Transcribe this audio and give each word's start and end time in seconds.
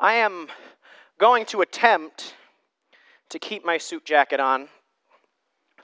I 0.00 0.14
am 0.14 0.46
going 1.18 1.44
to 1.46 1.60
attempt 1.60 2.34
to 3.30 3.40
keep 3.40 3.64
my 3.64 3.78
suit 3.78 4.04
jacket 4.04 4.38
on 4.38 4.68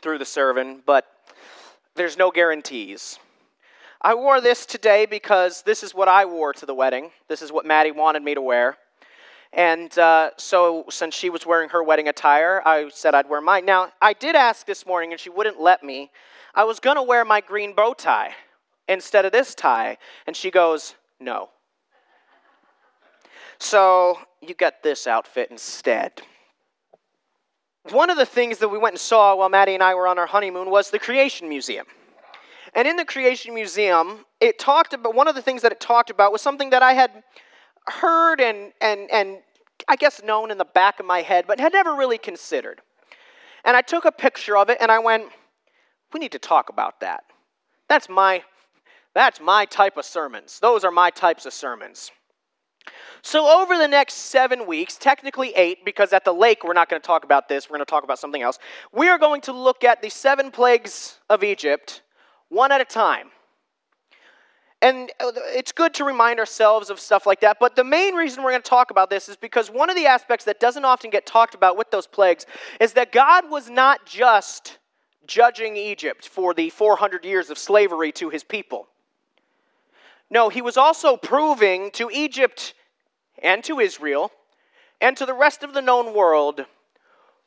through 0.02 0.19
the 0.19 0.24
sermon, 0.24 0.83
but 0.87 1.04
there's 1.96 2.16
no 2.16 2.30
guarantees. 2.30 3.19
I 4.00 4.14
wore 4.14 4.40
this 4.40 4.66
today 4.66 5.04
because 5.06 5.62
this 5.62 5.82
is 5.82 5.95
what 5.95 6.06
I 6.06 6.27
wore 6.27 6.53
to 6.53 6.64
the 6.64 6.74
wedding. 6.74 7.11
This 7.27 7.42
is 7.42 7.50
what 7.50 7.66
Maddie 7.66 7.90
wanted 7.90 8.22
me 8.22 8.35
to 8.35 8.40
wear. 8.40 8.77
And 9.53 9.96
uh, 9.99 10.31
so, 10.37 10.85
since 10.90 11.15
she 11.15 11.28
was 11.28 11.44
wearing 11.44 11.71
her 11.71 11.83
wedding 11.83 12.06
attire, 12.06 12.62
I 12.65 12.90
said 12.90 13.17
I'd 13.17 13.28
wear 13.28 13.40
mine. 13.40 13.65
Now, 13.65 13.90
I 14.01 14.12
did 14.12 14.37
ask 14.37 14.65
this 14.65 14.87
morning, 14.87 15.10
and 15.10 15.21
she 15.21 15.31
wouldn't 15.31 15.60
let 15.60 15.83
me. 15.83 16.12
I 16.55 16.62
was 16.62 16.78
going 16.78 16.96
to 16.96 17.02
wear 17.02 17.24
my 17.24 17.41
green 17.41 17.74
bow 17.74 17.95
tie 17.95 18.34
instead 18.88 19.24
of 19.24 19.33
this 19.33 19.56
tie. 19.56 19.98
And 20.27 20.37
she 20.37 20.52
goes, 20.52 20.95
No. 21.19 21.48
So, 23.59 24.18
you 24.40 24.54
got 24.54 24.82
this 24.82 25.06
outfit 25.06 25.50
instead. 25.50 26.12
One 27.90 28.10
of 28.10 28.16
the 28.16 28.26
things 28.26 28.58
that 28.58 28.68
we 28.68 28.78
went 28.78 28.95
and 28.95 29.00
saw 29.00 29.36
while 29.36 29.48
Maddie 29.48 29.74
and 29.74 29.82
I 29.82 29.95
were 29.95 30.06
on 30.06 30.18
our 30.18 30.26
honeymoon 30.26 30.70
was 30.70 30.90
the 30.90 30.98
Creation 30.98 31.48
Museum. 31.48 31.86
And 32.74 32.88
in 32.88 32.96
the 32.96 33.04
Creation 33.04 33.54
Museum, 33.54 34.24
it 34.40 34.59
talked 34.59 34.95
about 34.95 35.14
one 35.14 35.28
of 35.28 35.34
the 35.34 35.42
things 35.42 35.62
that 35.62 35.72
it 35.72 35.80
talked 35.80 36.10
about 36.10 36.32
was 36.32 36.42
something 36.42 36.70
that 36.70 36.82
I 36.82 36.92
had 36.95 37.10
heard 37.86 38.40
and, 38.40 38.72
and, 38.80 39.10
and 39.12 39.38
I 39.86 39.96
guess 39.96 40.23
known 40.23 40.50
in 40.50 40.59
the 40.59 40.64
back 40.64 40.98
of 40.98 41.06
my 41.06 41.23
head, 41.23 41.45
but 41.46 41.60
had 41.60 41.73
never 41.73 41.95
really 41.95 42.18
considered. 42.18 42.80
And 43.64 43.76
I 43.76 43.82
took 43.82 44.04
a 44.04 44.12
picture 44.12 44.56
of 44.56 44.70
it 44.70 44.78
and 44.80 44.90
I 44.90 44.98
went, 44.98 45.24
we 46.12 46.20
need 46.20 46.32
to 46.32 46.38
talk 46.38 46.68
about 46.68 47.00
that. 47.00 47.24
That's 47.88 48.09
my, 48.09 48.42
that's 49.14 49.40
my 49.40 49.66
type 49.66 49.96
of 49.96 50.04
sermons. 50.04 50.59
Those 50.60 50.84
are 50.84 50.90
my 50.90 51.10
types 51.10 51.46
of 51.46 51.52
sermons. 51.52 52.10
So, 53.23 53.47
over 53.62 53.79
the 53.79 53.88
next 53.88 54.15
seven 54.15 54.66
weeks, 54.66 54.97
technically 54.97 55.55
eight, 55.56 55.84
because 55.84 56.12
at 56.12 56.24
the 56.24 56.32
lake 56.32 56.63
we're 56.63 56.74
not 56.74 56.91
going 56.91 57.01
to 57.01 57.07
talk 57.07 57.24
about 57.24 57.49
this, 57.49 57.71
we're 57.71 57.79
going 57.79 57.87
to 57.87 57.91
talk 57.91 58.04
about 58.04 58.18
something 58.18 58.43
else. 58.43 58.59
We 58.93 59.09
are 59.09 59.18
going 59.18 59.41
to 59.43 59.52
look 59.52 59.82
at 59.82 60.02
the 60.02 60.10
seven 60.10 60.51
plagues 60.51 61.18
of 61.30 61.43
Egypt 61.43 62.02
one 62.51 62.71
at 62.71 62.80
a 62.80 62.85
time. 62.85 63.29
And 64.83 65.11
uh, 65.19 65.33
it's 65.47 65.73
good 65.73 65.95
to 65.95 66.05
remind 66.05 66.39
ourselves 66.39 66.91
of 66.91 67.01
stuff 67.01 67.27
like 67.27 67.41
that. 67.41 67.57
But 67.59 67.75
the 67.75 67.85
main 67.85 68.15
reason 68.15 68.43
we're 68.43 68.51
going 68.51 68.63
to 68.63 68.69
talk 68.69 68.91
about 68.91 69.09
this 69.09 69.31
is 69.31 69.37
because 69.37 69.71
one 69.71 69.89
of 69.89 69.97
the 69.97 70.07
aspects 70.07 70.45
that 70.45 70.61
doesn't 70.61 70.85
often 70.85 71.09
get 71.09 71.25
talked 71.25 71.55
about 71.55 71.79
with 71.79 71.91
those 71.91 72.07
plagues 72.07 72.45
is 72.81 72.93
that 72.93 73.11
God 73.11 73.51
was 73.51 73.71
not 73.71 74.05
just 74.05 74.79
judging 75.27 75.77
Egypt 75.77 76.29
for 76.29 76.53
the 76.53 76.69
400 76.69 77.25
years 77.25 77.48
of 77.48 77.57
slavery 77.57 78.13
to 78.13 78.29
his 78.29 78.45
people. 78.45 78.89
No, 80.35 80.49
he 80.49 80.61
was 80.61 80.77
also 80.77 81.17
proving 81.17 81.93
to 81.93 82.11
Egypt 82.13 82.75
and 83.41 83.63
to 83.63 83.79
Israel 83.79 84.33
and 85.01 85.17
to 85.17 85.25
the 85.25 85.33
rest 85.33 85.63
of 85.63 85.75
the 85.75 85.81
known 85.81 86.13
world 86.13 86.67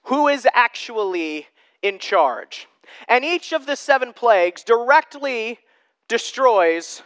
who 0.04 0.30
is 0.30 0.48
actually 0.54 1.48
in 1.82 2.00
charge. 2.00 2.66
And 3.10 3.26
each 3.26 3.52
of 3.52 3.66
the 3.66 3.76
seven 3.76 4.14
plagues 4.14 4.64
directly 4.64 5.60
destroys 6.08 7.04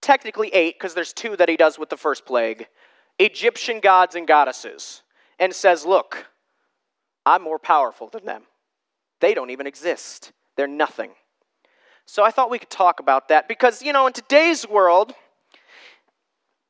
technically 0.00 0.48
eight, 0.54 0.76
because 0.78 0.94
there's 0.94 1.12
two 1.12 1.36
that 1.36 1.50
he 1.50 1.56
does 1.56 1.78
with 1.78 1.90
the 1.90 1.96
first 1.96 2.24
plague, 2.24 2.66
Egyptian 3.18 3.80
gods 3.80 4.14
and 4.14 4.26
goddesses, 4.26 5.02
and 5.38 5.54
says, 5.54 5.84
Look, 5.84 6.26
I'm 7.26 7.42
more 7.42 7.58
powerful 7.58 8.08
than 8.08 8.24
them. 8.24 8.44
They 9.20 9.34
don't 9.34 9.50
even 9.50 9.66
exist, 9.66 10.32
they're 10.56 10.66
nothing. 10.66 11.10
So 12.06 12.22
I 12.22 12.30
thought 12.30 12.50
we 12.50 12.58
could 12.58 12.70
talk 12.70 13.00
about 13.00 13.28
that 13.28 13.48
because, 13.48 13.82
you 13.82 13.92
know, 13.92 14.06
in 14.06 14.12
today's 14.12 14.68
world, 14.68 15.14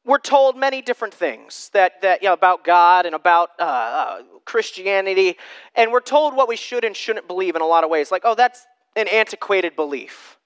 we're 0.04 0.18
told 0.18 0.56
many 0.56 0.82
different 0.82 1.14
things 1.14 1.70
that, 1.72 2.02
that 2.02 2.22
you 2.22 2.28
know, 2.28 2.34
about 2.34 2.64
God 2.64 3.06
and 3.06 3.14
about 3.14 3.50
uh, 3.58 3.62
uh, 3.62 4.22
Christianity, 4.44 5.36
and 5.74 5.90
we're 5.90 6.00
told 6.00 6.36
what 6.36 6.46
we 6.46 6.56
should 6.56 6.84
and 6.84 6.94
shouldn't 6.94 7.26
believe 7.26 7.56
in 7.56 7.62
a 7.62 7.66
lot 7.66 7.84
of 7.84 7.90
ways. 7.90 8.12
Like, 8.12 8.22
oh, 8.24 8.34
that's 8.34 8.66
an 8.96 9.08
antiquated 9.08 9.74
belief. 9.76 10.38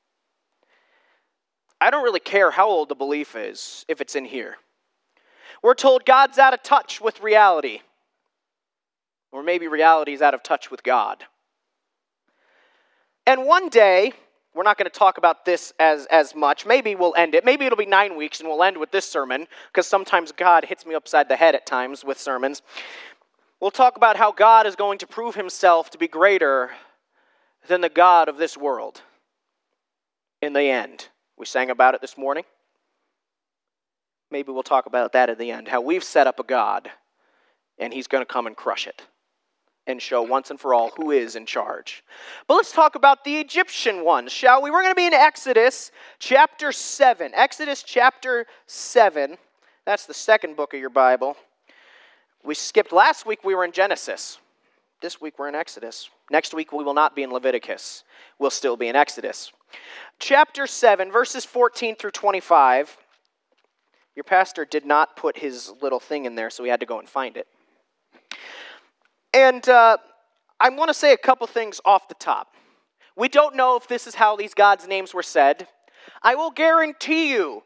I 1.80 1.90
don't 1.90 2.04
really 2.04 2.20
care 2.20 2.50
how 2.50 2.68
old 2.68 2.88
the 2.88 2.94
belief 2.94 3.36
is 3.36 3.84
if 3.88 4.00
it's 4.00 4.14
in 4.16 4.24
here. 4.24 4.56
We're 5.62 5.74
told 5.74 6.04
God's 6.04 6.38
out 6.38 6.54
of 6.54 6.62
touch 6.62 7.00
with 7.00 7.20
reality, 7.20 7.80
or 9.32 9.42
maybe 9.42 9.66
reality 9.66 10.12
is 10.12 10.22
out 10.22 10.34
of 10.34 10.42
touch 10.42 10.70
with 10.70 10.82
God. 10.82 11.24
And 13.26 13.44
one 13.44 13.68
day, 13.68 14.12
we're 14.58 14.64
not 14.64 14.76
going 14.76 14.90
to 14.90 14.98
talk 14.98 15.18
about 15.18 15.44
this 15.44 15.72
as, 15.78 16.06
as 16.06 16.34
much. 16.34 16.66
Maybe 16.66 16.96
we'll 16.96 17.14
end 17.16 17.36
it. 17.36 17.44
Maybe 17.44 17.64
it'll 17.64 17.78
be 17.78 17.86
nine 17.86 18.16
weeks 18.16 18.40
and 18.40 18.48
we'll 18.48 18.64
end 18.64 18.76
with 18.76 18.90
this 18.90 19.08
sermon, 19.08 19.46
because 19.68 19.86
sometimes 19.86 20.32
God 20.32 20.64
hits 20.64 20.84
me 20.84 20.96
upside 20.96 21.28
the 21.28 21.36
head 21.36 21.54
at 21.54 21.64
times 21.64 22.04
with 22.04 22.18
sermons. 22.18 22.62
We'll 23.60 23.70
talk 23.70 23.96
about 23.96 24.16
how 24.16 24.32
God 24.32 24.66
is 24.66 24.74
going 24.74 24.98
to 24.98 25.06
prove 25.06 25.36
himself 25.36 25.90
to 25.90 25.98
be 25.98 26.08
greater 26.08 26.72
than 27.68 27.82
the 27.82 27.88
God 27.88 28.28
of 28.28 28.36
this 28.36 28.56
world 28.56 29.02
in 30.42 30.54
the 30.54 30.64
end. 30.64 31.06
We 31.38 31.46
sang 31.46 31.70
about 31.70 31.94
it 31.94 32.00
this 32.00 32.18
morning. 32.18 32.42
Maybe 34.28 34.50
we'll 34.50 34.64
talk 34.64 34.86
about 34.86 35.12
that 35.12 35.30
at 35.30 35.38
the 35.38 35.52
end. 35.52 35.68
How 35.68 35.80
we've 35.80 36.02
set 36.02 36.26
up 36.26 36.40
a 36.40 36.42
God, 36.42 36.90
and 37.78 37.94
He's 37.94 38.08
going 38.08 38.22
to 38.22 38.26
come 38.26 38.48
and 38.48 38.56
crush 38.56 38.88
it 38.88 39.02
and 39.88 40.00
show 40.00 40.22
once 40.22 40.50
and 40.50 40.60
for 40.60 40.72
all 40.72 40.90
who 40.96 41.10
is 41.10 41.34
in 41.34 41.46
charge. 41.46 42.04
But 42.46 42.54
let's 42.54 42.70
talk 42.70 42.94
about 42.94 43.24
the 43.24 43.38
Egyptian 43.38 44.04
ones, 44.04 44.30
shall 44.30 44.62
we? 44.62 44.70
We're 44.70 44.82
going 44.82 44.92
to 44.92 44.96
be 44.96 45.06
in 45.06 45.14
Exodus 45.14 45.90
chapter 46.20 46.70
7. 46.70 47.32
Exodus 47.34 47.82
chapter 47.82 48.46
7. 48.66 49.36
That's 49.84 50.06
the 50.06 50.14
second 50.14 50.54
book 50.56 50.74
of 50.74 50.78
your 50.78 50.90
Bible. 50.90 51.36
We 52.44 52.54
skipped 52.54 52.92
last 52.92 53.26
week, 53.26 53.42
we 53.42 53.56
were 53.56 53.64
in 53.64 53.72
Genesis. 53.72 54.38
This 55.00 55.20
week, 55.20 55.38
we're 55.38 55.48
in 55.48 55.54
Exodus. 55.54 56.08
Next 56.30 56.54
week, 56.54 56.72
we 56.72 56.84
will 56.84 56.94
not 56.94 57.16
be 57.16 57.22
in 57.22 57.32
Leviticus. 57.32 58.04
We'll 58.38 58.50
still 58.50 58.76
be 58.76 58.88
in 58.88 58.96
Exodus 58.96 59.52
chapter 60.18 60.66
7, 60.66 61.10
verses 61.10 61.44
14 61.44 61.96
through 61.96 62.10
25. 62.12 62.96
Your 64.16 64.24
pastor 64.24 64.64
did 64.64 64.84
not 64.84 65.16
put 65.16 65.38
his 65.38 65.72
little 65.80 66.00
thing 66.00 66.24
in 66.24 66.34
there, 66.34 66.50
so 66.50 66.62
we 66.62 66.68
had 66.68 66.80
to 66.80 66.86
go 66.86 66.98
and 66.98 67.08
find 67.08 67.36
it. 67.36 67.46
And 69.32 69.68
uh, 69.68 69.98
I 70.60 70.70
want 70.70 70.88
to 70.88 70.94
say 70.94 71.12
a 71.12 71.18
couple 71.18 71.46
things 71.46 71.80
off 71.84 72.08
the 72.08 72.14
top. 72.14 72.54
We 73.16 73.28
don't 73.28 73.56
know 73.56 73.76
if 73.76 73.88
this 73.88 74.06
is 74.06 74.14
how 74.14 74.36
these 74.36 74.54
gods' 74.54 74.86
names 74.86 75.12
were 75.12 75.22
said. 75.22 75.68
I 76.22 76.34
will 76.34 76.50
guarantee 76.50 77.32
you 77.32 77.62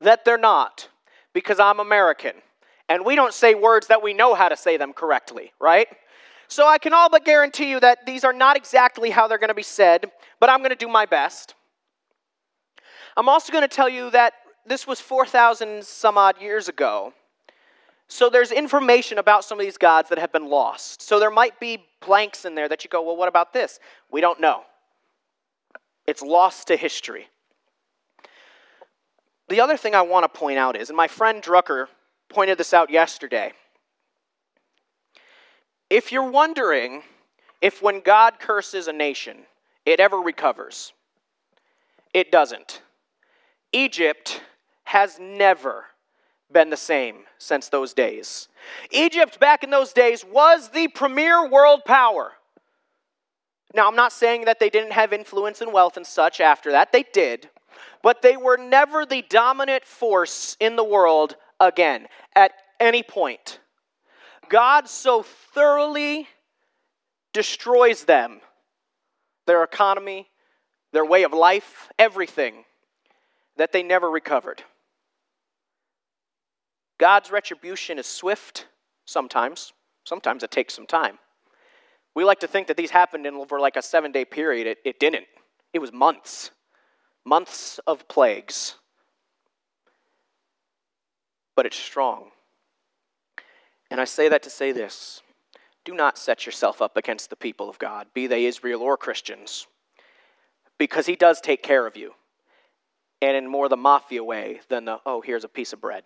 that 0.00 0.24
they're 0.24 0.38
not, 0.38 0.88
because 1.34 1.60
I'm 1.60 1.80
American. 1.80 2.32
And 2.88 3.04
we 3.04 3.14
don't 3.14 3.34
say 3.34 3.54
words 3.54 3.88
that 3.88 4.02
we 4.02 4.14
know 4.14 4.34
how 4.34 4.48
to 4.48 4.56
say 4.56 4.76
them 4.76 4.92
correctly, 4.92 5.52
right? 5.60 5.88
So 6.48 6.66
I 6.66 6.78
can 6.78 6.92
all 6.92 7.08
but 7.08 7.24
guarantee 7.24 7.70
you 7.70 7.78
that 7.80 8.06
these 8.06 8.24
are 8.24 8.32
not 8.32 8.56
exactly 8.56 9.10
how 9.10 9.28
they're 9.28 9.38
going 9.38 9.48
to 9.48 9.54
be 9.54 9.62
said, 9.62 10.10
but 10.40 10.50
I'm 10.50 10.58
going 10.58 10.70
to 10.70 10.76
do 10.76 10.88
my 10.88 11.06
best. 11.06 11.54
I'm 13.16 13.28
also 13.28 13.52
going 13.52 13.62
to 13.62 13.68
tell 13.68 13.88
you 13.88 14.10
that 14.10 14.32
this 14.66 14.86
was 14.86 15.00
4,000 15.00 15.84
some 15.84 16.18
odd 16.18 16.40
years 16.40 16.68
ago. 16.68 17.12
So 18.10 18.28
there's 18.28 18.50
information 18.50 19.18
about 19.18 19.44
some 19.44 19.60
of 19.60 19.64
these 19.64 19.78
gods 19.78 20.08
that 20.08 20.18
have 20.18 20.32
been 20.32 20.50
lost. 20.50 21.00
So 21.00 21.20
there 21.20 21.30
might 21.30 21.60
be 21.60 21.86
blanks 22.04 22.44
in 22.44 22.56
there 22.56 22.68
that 22.68 22.82
you 22.82 22.90
go, 22.90 23.02
well, 23.02 23.16
what 23.16 23.28
about 23.28 23.52
this? 23.52 23.78
We 24.10 24.20
don't 24.20 24.40
know. 24.40 24.64
It's 26.08 26.20
lost 26.20 26.66
to 26.66 26.76
history. 26.76 27.28
The 29.48 29.60
other 29.60 29.76
thing 29.76 29.94
I 29.94 30.02
want 30.02 30.24
to 30.24 30.38
point 30.38 30.58
out 30.58 30.76
is, 30.76 30.90
and 30.90 30.96
my 30.96 31.06
friend 31.06 31.40
Drucker 31.40 31.86
pointed 32.28 32.58
this 32.58 32.74
out 32.74 32.90
yesterday, 32.90 33.52
if 35.88 36.10
you're 36.10 36.30
wondering 36.30 37.02
if 37.62 37.80
when 37.80 38.00
God 38.00 38.40
curses 38.40 38.88
a 38.88 38.92
nation, 38.92 39.38
it 39.86 40.00
ever 40.00 40.16
recovers, 40.16 40.92
it 42.12 42.32
doesn't. 42.32 42.82
Egypt 43.72 44.40
has 44.82 45.16
never 45.20 45.84
been 46.52 46.70
the 46.70 46.76
same 46.76 47.24
since 47.38 47.68
those 47.68 47.94
days. 47.94 48.48
Egypt, 48.90 49.40
back 49.40 49.64
in 49.64 49.70
those 49.70 49.92
days, 49.92 50.24
was 50.24 50.70
the 50.70 50.88
premier 50.88 51.48
world 51.48 51.84
power. 51.84 52.32
Now, 53.74 53.88
I'm 53.88 53.96
not 53.96 54.12
saying 54.12 54.46
that 54.46 54.58
they 54.58 54.70
didn't 54.70 54.92
have 54.92 55.12
influence 55.12 55.60
and 55.60 55.72
wealth 55.72 55.96
and 55.96 56.06
such 56.06 56.40
after 56.40 56.72
that, 56.72 56.92
they 56.92 57.04
did, 57.12 57.50
but 58.02 58.22
they 58.22 58.36
were 58.36 58.56
never 58.56 59.06
the 59.06 59.22
dominant 59.28 59.84
force 59.84 60.56
in 60.60 60.76
the 60.76 60.84
world 60.84 61.36
again 61.60 62.06
at 62.34 62.52
any 62.80 63.02
point. 63.02 63.60
God 64.48 64.88
so 64.88 65.22
thoroughly 65.22 66.26
destroys 67.32 68.04
them, 68.04 68.40
their 69.46 69.62
economy, 69.62 70.28
their 70.92 71.04
way 71.04 71.22
of 71.22 71.32
life, 71.32 71.88
everything, 71.98 72.64
that 73.56 73.72
they 73.72 73.84
never 73.84 74.10
recovered. 74.10 74.64
God's 77.00 77.32
retribution 77.32 77.98
is 77.98 78.06
swift 78.06 78.68
sometimes. 79.06 79.72
Sometimes 80.04 80.44
it 80.44 80.52
takes 80.52 80.74
some 80.74 80.86
time. 80.86 81.18
We 82.14 82.24
like 82.24 82.40
to 82.40 82.46
think 82.46 82.68
that 82.68 82.76
these 82.76 82.90
happened 82.90 83.26
in 83.26 83.34
over 83.34 83.58
like 83.58 83.76
a 83.76 83.82
seven 83.82 84.12
day 84.12 84.24
period. 84.24 84.68
It, 84.68 84.78
it 84.84 85.00
didn't, 85.00 85.26
it 85.72 85.80
was 85.80 85.92
months. 85.92 86.52
Months 87.24 87.80
of 87.88 88.06
plagues. 88.06 88.76
but 91.60 91.66
it's 91.66 91.76
strong. 91.76 92.30
And 93.90 94.00
I 94.00 94.06
say 94.06 94.30
that 94.30 94.42
to 94.44 94.48
say 94.48 94.72
this 94.72 95.20
do 95.84 95.92
not 95.92 96.16
set 96.16 96.46
yourself 96.46 96.80
up 96.80 96.96
against 96.96 97.28
the 97.28 97.36
people 97.36 97.68
of 97.68 97.78
God, 97.78 98.06
be 98.14 98.26
they 98.26 98.46
Israel 98.46 98.80
or 98.80 98.96
Christians, 98.96 99.66
because 100.78 101.04
He 101.04 101.16
does 101.16 101.38
take 101.38 101.62
care 101.62 101.86
of 101.86 101.98
you. 101.98 102.14
And 103.20 103.36
in 103.36 103.46
more 103.46 103.68
the 103.68 103.76
mafia 103.76 104.24
way 104.24 104.60
than 104.70 104.86
the, 104.86 105.00
oh, 105.04 105.20
here's 105.20 105.44
a 105.44 105.48
piece 105.48 105.74
of 105.74 105.82
bread. 105.82 106.04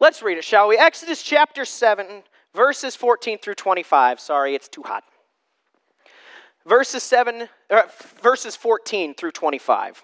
Let's 0.00 0.22
read 0.22 0.38
it, 0.38 0.44
shall 0.44 0.68
we? 0.68 0.78
Exodus 0.78 1.22
chapter 1.22 1.66
7, 1.66 2.22
verses 2.54 2.96
14 2.96 3.36
through 3.38 3.56
25. 3.56 4.18
Sorry, 4.18 4.54
it's 4.54 4.68
too 4.68 4.82
hot. 4.82 5.04
Verses 6.66 7.02
7, 7.02 7.48
uh, 7.68 7.82
verses 8.22 8.56
14 8.56 9.14
through 9.14 9.32
25. 9.32 10.02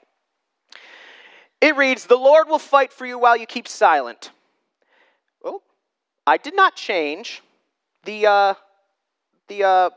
It 1.63 1.77
reads, 1.77 2.05
The 2.05 2.17
Lord 2.17 2.49
will 2.49 2.59
fight 2.59 2.93
for 2.93 3.07
you 3.07 3.19
while 3.19 3.39
you 3.39 3.47
keep 3.47 3.67
silent. 3.67 4.33
Well, 5.43 5.63
I 6.27 6.37
did 6.37 6.55
not 6.55 6.77
change 6.77 7.43
the, 8.05 8.27
uh, 8.27 8.55
the 9.49 9.65
uh, 9.65 9.91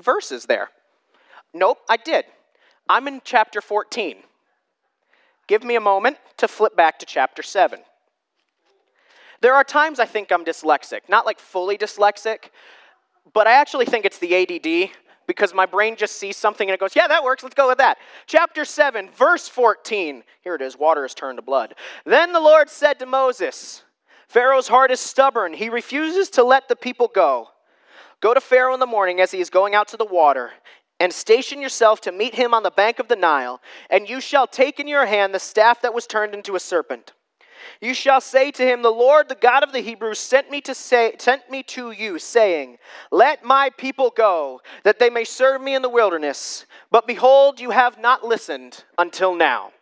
verses 0.00 0.46
there. 0.46 0.68
Nope, 1.54 1.78
I 1.88 1.96
did. 1.96 2.24
I'm 2.88 3.06
in 3.06 3.20
chapter 3.24 3.60
14. 3.60 4.16
Give 5.46 5.62
me 5.62 5.76
a 5.76 5.80
moment 5.80 6.16
to 6.38 6.48
flip 6.48 6.74
back 6.74 6.98
to 6.98 7.06
chapter 7.06 7.44
7. 7.44 7.78
There 9.40 9.54
are 9.54 9.64
times 9.64 10.00
I 10.00 10.06
think 10.06 10.32
I'm 10.32 10.44
dyslexic, 10.44 11.00
not 11.08 11.26
like 11.26 11.38
fully 11.38 11.76
dyslexic, 11.76 12.50
but 13.32 13.46
I 13.46 13.52
actually 13.52 13.86
think 13.86 14.04
it's 14.04 14.18
the 14.18 14.34
ADD 14.34 14.90
because 15.26 15.52
my 15.52 15.66
brain 15.66 15.96
just 15.96 16.16
sees 16.16 16.36
something 16.36 16.68
and 16.68 16.74
it 16.74 16.80
goes, 16.80 16.94
yeah, 16.94 17.08
that 17.08 17.24
works, 17.24 17.42
let's 17.42 17.54
go 17.54 17.68
with 17.68 17.78
that. 17.78 17.98
Chapter 18.26 18.64
7, 18.64 19.10
verse 19.10 19.48
14. 19.48 20.22
Here 20.42 20.54
it 20.54 20.62
is 20.62 20.78
water 20.78 21.04
is 21.04 21.14
turned 21.14 21.38
to 21.38 21.42
blood. 21.42 21.74
Then 22.04 22.32
the 22.32 22.40
Lord 22.40 22.70
said 22.70 22.98
to 23.00 23.06
Moses, 23.06 23.82
Pharaoh's 24.28 24.68
heart 24.68 24.90
is 24.90 25.00
stubborn. 25.00 25.52
He 25.52 25.68
refuses 25.68 26.30
to 26.30 26.44
let 26.44 26.68
the 26.68 26.76
people 26.76 27.10
go. 27.12 27.48
Go 28.20 28.34
to 28.34 28.40
Pharaoh 28.40 28.74
in 28.74 28.80
the 28.80 28.86
morning 28.86 29.20
as 29.20 29.30
he 29.30 29.40
is 29.40 29.50
going 29.50 29.74
out 29.74 29.88
to 29.88 29.96
the 29.96 30.04
water, 30.04 30.52
and 30.98 31.12
station 31.12 31.60
yourself 31.60 32.00
to 32.02 32.12
meet 32.12 32.34
him 32.34 32.54
on 32.54 32.62
the 32.62 32.70
bank 32.70 32.98
of 32.98 33.08
the 33.08 33.16
Nile, 33.16 33.60
and 33.90 34.08
you 34.08 34.20
shall 34.20 34.46
take 34.46 34.80
in 34.80 34.88
your 34.88 35.06
hand 35.06 35.34
the 35.34 35.38
staff 35.38 35.82
that 35.82 35.94
was 35.94 36.06
turned 36.06 36.34
into 36.34 36.56
a 36.56 36.60
serpent. 36.60 37.12
You 37.80 37.94
shall 37.94 38.20
say 38.20 38.50
to 38.52 38.62
him, 38.62 38.82
The 38.82 38.90
Lord, 38.90 39.28
the 39.28 39.34
God 39.34 39.62
of 39.62 39.72
the 39.72 39.80
Hebrews, 39.80 40.18
sent 40.18 40.50
me 40.50 40.60
to 40.62 40.74
say, 40.74 41.14
sent 41.18 41.50
me 41.50 41.62
to 41.64 41.90
you, 41.90 42.18
saying, 42.18 42.78
Let 43.10 43.44
my 43.44 43.70
people 43.70 44.12
go, 44.16 44.60
that 44.84 44.98
they 44.98 45.10
may 45.10 45.24
serve 45.24 45.60
me 45.60 45.74
in 45.74 45.82
the 45.82 45.88
wilderness. 45.88 46.66
But 46.90 47.06
behold, 47.06 47.60
you 47.60 47.70
have 47.70 47.98
not 47.98 48.24
listened 48.24 48.84
until 48.98 49.34
now. 49.34 49.72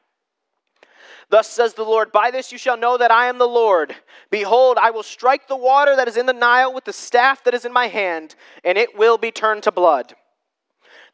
Thus 1.31 1.51
says 1.51 1.75
the 1.75 1.85
Lord, 1.85 2.13
By 2.13 2.31
this 2.31 2.53
you 2.53 2.59
shall 2.59 2.77
know 2.77 2.97
that 2.99 3.11
I 3.11 3.29
am 3.29 3.39
the 3.39 3.49
Lord. 3.49 3.95
Behold, 4.31 4.79
I 4.81 4.91
will 4.91 5.03
strike 5.03 5.49
the 5.49 5.57
water 5.57 5.97
that 5.97 6.09
is 6.09 6.17
in 6.17 6.27
the 6.27 6.33
Nile 6.33 6.73
with 6.73 6.85
the 6.85 6.93
staff 6.93 7.45
that 7.45 7.55
is 7.55 7.65
in 7.65 7.73
my 7.73 7.89
hand, 7.89 8.35
and 8.65 8.79
it 8.79 8.97
will 8.97 9.19
be 9.19 9.31
turned 9.31 9.63
to 9.65 9.73
blood. 9.73 10.15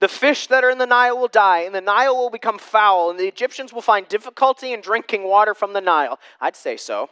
The 0.01 0.09
fish 0.09 0.47
that 0.47 0.65
are 0.65 0.71
in 0.71 0.79
the 0.79 0.87
Nile 0.87 1.19
will 1.19 1.29
die, 1.29 1.61
and 1.61 1.75
the 1.75 1.81
Nile 1.81 2.17
will 2.17 2.31
become 2.31 2.59
foul, 2.59 3.11
and 3.11 3.21
the 3.21 3.29
Egyptians 3.29 3.73
will 3.73 3.83
find 3.83 4.09
difficulty 4.09 4.73
in 4.73 4.81
drinking 4.81 5.25
water 5.25 5.55
from 5.55 5.75
the 5.75 5.81
Nile. 5.81 6.19
I'd 6.41 6.57
say 6.57 6.79
so. 6.79 7.11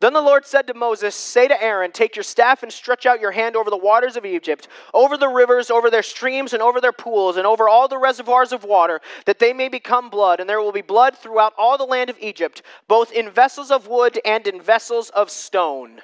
Then 0.00 0.12
the 0.12 0.20
Lord 0.20 0.44
said 0.44 0.66
to 0.66 0.74
Moses, 0.74 1.14
Say 1.14 1.48
to 1.48 1.62
Aaron, 1.62 1.90
Take 1.90 2.16
your 2.16 2.22
staff 2.22 2.62
and 2.62 2.70
stretch 2.70 3.06
out 3.06 3.20
your 3.20 3.30
hand 3.30 3.56
over 3.56 3.70
the 3.70 3.76
waters 3.78 4.16
of 4.16 4.26
Egypt, 4.26 4.68
over 4.92 5.16
the 5.16 5.28
rivers, 5.28 5.70
over 5.70 5.88
their 5.88 6.02
streams, 6.02 6.52
and 6.52 6.62
over 6.62 6.82
their 6.82 6.92
pools, 6.92 7.38
and 7.38 7.46
over 7.46 7.66
all 7.66 7.88
the 7.88 7.96
reservoirs 7.96 8.52
of 8.52 8.64
water, 8.64 9.00
that 9.24 9.38
they 9.38 9.54
may 9.54 9.70
become 9.70 10.10
blood. 10.10 10.40
And 10.40 10.50
there 10.50 10.60
will 10.60 10.72
be 10.72 10.82
blood 10.82 11.16
throughout 11.16 11.54
all 11.56 11.78
the 11.78 11.84
land 11.84 12.10
of 12.10 12.18
Egypt, 12.20 12.60
both 12.88 13.10
in 13.12 13.30
vessels 13.30 13.70
of 13.70 13.88
wood 13.88 14.20
and 14.26 14.46
in 14.46 14.60
vessels 14.60 15.08
of 15.10 15.30
stone. 15.30 16.02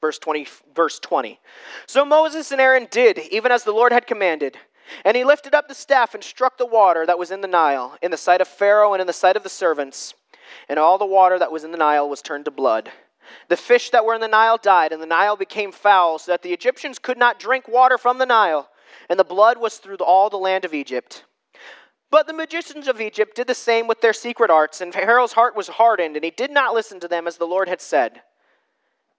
Verse 0.00 0.20
20. 0.20 0.46
Verse 0.76 1.00
20. 1.00 1.40
So 1.86 2.04
Moses 2.04 2.52
and 2.52 2.60
Aaron 2.60 2.86
did, 2.90 3.18
even 3.32 3.50
as 3.50 3.64
the 3.64 3.72
Lord 3.72 3.90
had 3.90 4.06
commanded. 4.06 4.56
And 5.04 5.16
he 5.16 5.24
lifted 5.24 5.54
up 5.54 5.68
the 5.68 5.74
staff 5.74 6.14
and 6.14 6.22
struck 6.22 6.58
the 6.58 6.66
water 6.66 7.06
that 7.06 7.18
was 7.18 7.30
in 7.30 7.40
the 7.40 7.48
Nile, 7.48 7.96
in 8.02 8.10
the 8.10 8.16
sight 8.16 8.40
of 8.40 8.48
Pharaoh 8.48 8.92
and 8.92 9.00
in 9.00 9.06
the 9.06 9.12
sight 9.12 9.36
of 9.36 9.42
the 9.42 9.48
servants. 9.48 10.14
And 10.68 10.78
all 10.78 10.98
the 10.98 11.06
water 11.06 11.38
that 11.38 11.52
was 11.52 11.64
in 11.64 11.72
the 11.72 11.78
Nile 11.78 12.08
was 12.08 12.22
turned 12.22 12.44
to 12.44 12.50
blood. 12.50 12.90
The 13.48 13.56
fish 13.56 13.90
that 13.90 14.04
were 14.04 14.14
in 14.14 14.20
the 14.20 14.28
Nile 14.28 14.58
died, 14.58 14.92
and 14.92 15.02
the 15.02 15.06
Nile 15.06 15.36
became 15.36 15.72
foul, 15.72 16.18
so 16.18 16.32
that 16.32 16.42
the 16.42 16.52
Egyptians 16.52 16.98
could 16.98 17.18
not 17.18 17.38
drink 17.38 17.66
water 17.66 17.96
from 17.96 18.18
the 18.18 18.26
Nile. 18.26 18.68
And 19.08 19.18
the 19.18 19.24
blood 19.24 19.58
was 19.58 19.78
through 19.78 19.96
all 19.96 20.30
the 20.30 20.36
land 20.36 20.64
of 20.64 20.74
Egypt. 20.74 21.24
But 22.10 22.26
the 22.26 22.32
magicians 22.32 22.86
of 22.86 23.00
Egypt 23.00 23.34
did 23.34 23.46
the 23.46 23.54
same 23.54 23.88
with 23.88 24.00
their 24.00 24.12
secret 24.12 24.50
arts, 24.50 24.80
and 24.80 24.92
Pharaoh's 24.92 25.32
heart 25.32 25.56
was 25.56 25.68
hardened, 25.68 26.16
and 26.16 26.24
he 26.24 26.30
did 26.30 26.50
not 26.50 26.74
listen 26.74 27.00
to 27.00 27.08
them 27.08 27.26
as 27.26 27.38
the 27.38 27.46
Lord 27.46 27.68
had 27.68 27.80
said. 27.80 28.22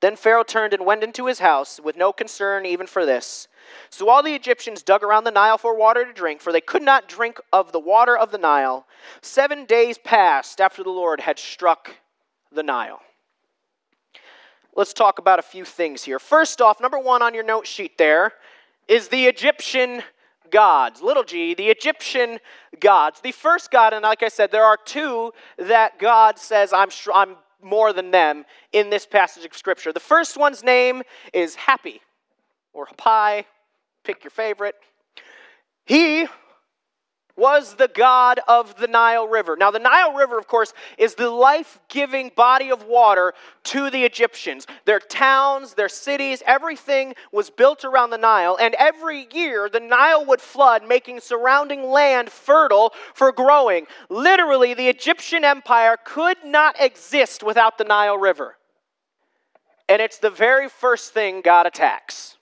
Then 0.02 0.16
Pharaoh 0.16 0.44
turned 0.44 0.74
and 0.74 0.86
went 0.86 1.04
into 1.04 1.26
his 1.26 1.40
house 1.40 1.80
with 1.84 1.96
no 1.96 2.12
concern 2.12 2.66
even 2.66 2.86
for 2.86 3.06
this. 3.06 3.48
So 3.90 4.10
all 4.10 4.22
the 4.22 4.36
Egyptians 4.36 4.84
dug 4.84 5.04
around 5.04 5.24
the 5.24 5.32
Nile 5.32 5.58
for 5.58 5.76
water 5.76 6.06
to 6.06 6.14
drink, 6.14 6.42
for 6.42 6.52
they 6.52 6.62
could 6.62 6.84
not 6.84 7.08
drink 7.08 7.40
of 7.52 7.72
the 7.72 7.80
water 7.80 8.18
of 8.18 8.32
the 8.32 8.38
Nile. 8.38 8.86
Seven 9.22 9.66
days 9.66 9.98
passed 9.98 10.62
after 10.62 10.84
the 10.84 10.90
Lord 10.90 11.22
had 11.22 11.40
struck 11.40 11.96
the 12.52 12.64
Nile. 12.64 13.02
Let's 14.76 14.94
talk 14.94 15.20
about 15.20 15.40
a 15.40 15.44
few 15.44 15.64
things 15.64 16.04
here. 16.04 16.20
First 16.20 16.62
off, 16.62 16.82
number 16.82 17.00
one 17.00 17.22
on 17.22 17.34
your 17.34 17.46
note 17.46 17.66
sheet 17.66 17.98
there 17.98 18.34
is 18.88 19.08
the 19.08 19.26
Egyptian 19.26 20.04
gods. 20.52 21.02
Little 21.02 21.24
g, 21.24 21.54
the 21.54 21.70
Egyptian 21.70 22.40
gods. 22.80 23.22
The 23.22 23.32
first 23.32 23.72
god, 23.72 23.94
and 23.94 24.04
like 24.04 24.22
I 24.22 24.28
said, 24.28 24.52
there 24.52 24.66
are 24.66 24.78
two 24.78 25.32
that 25.58 25.98
God 25.98 26.38
says, 26.38 26.74
I'm, 26.74 26.90
I'm 27.14 27.38
more 27.66 27.92
than 27.92 28.12
them 28.12 28.46
in 28.72 28.90
this 28.90 29.06
passage 29.06 29.44
of 29.44 29.56
Scripture. 29.56 29.92
The 29.92 30.00
first 30.00 30.38
one's 30.38 30.64
name 30.64 31.02
is 31.34 31.56
Happy, 31.56 32.00
or 32.72 32.86
Hapai, 32.86 33.46
pick 34.04 34.24
your 34.24 34.32
favorite. 34.32 34.76
He 35.86 36.28
was 37.38 37.76
the 37.76 37.90
god 37.90 38.40
of 38.48 38.78
the 38.78 38.88
Nile 38.88 39.28
River. 39.28 39.58
Now, 39.60 39.70
the 39.70 39.80
Nile 39.80 40.14
River, 40.14 40.38
of 40.38 40.48
course, 40.48 40.74
is 40.98 41.16
the 41.16 41.30
life 41.30 41.80
giving 41.90 42.32
body 42.36 42.72
of 42.72 42.86
water 42.86 43.34
to 43.66 43.90
the 43.90 44.04
Egyptians. 44.06 44.66
Their 44.86 45.00
towns, 45.00 45.74
their 45.74 45.90
cities, 45.90 46.42
everything 46.46 47.14
was 47.32 47.50
built 47.50 47.84
around 47.84 48.12
the 48.12 48.18
Nile. 48.18 48.58
And 48.60 48.74
every 48.76 49.28
year, 49.34 49.70
the 49.70 49.82
Nile 49.82 50.26
would 50.26 50.40
flood, 50.40 50.88
making 50.88 51.20
surrounding 51.20 51.84
land 51.84 52.30
fertile 52.30 52.94
for 53.14 53.32
growing. 53.32 53.86
Literally, 54.10 54.74
the 54.74 54.88
Egyptian 54.88 55.44
empire 55.44 55.98
could 56.04 56.38
not 56.46 56.80
exist 56.80 57.44
without 57.44 57.78
the 57.78 57.84
Nile 57.84 58.18
River. 58.18 58.56
And 59.90 60.02
it's 60.02 60.18
the 60.18 60.30
very 60.30 60.70
first 60.70 61.14
thing 61.14 61.42
God 61.42 61.68
attacks. 61.68 62.38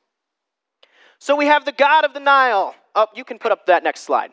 So 1.17 1.35
we 1.35 1.47
have 1.47 1.65
the 1.65 1.71
God 1.71 2.05
of 2.05 2.13
the 2.13 2.19
Nile. 2.19 2.75
Oh, 2.95 3.07
you 3.15 3.23
can 3.23 3.39
put 3.39 3.51
up 3.51 3.65
that 3.65 3.83
next 3.83 4.01
slide. 4.01 4.31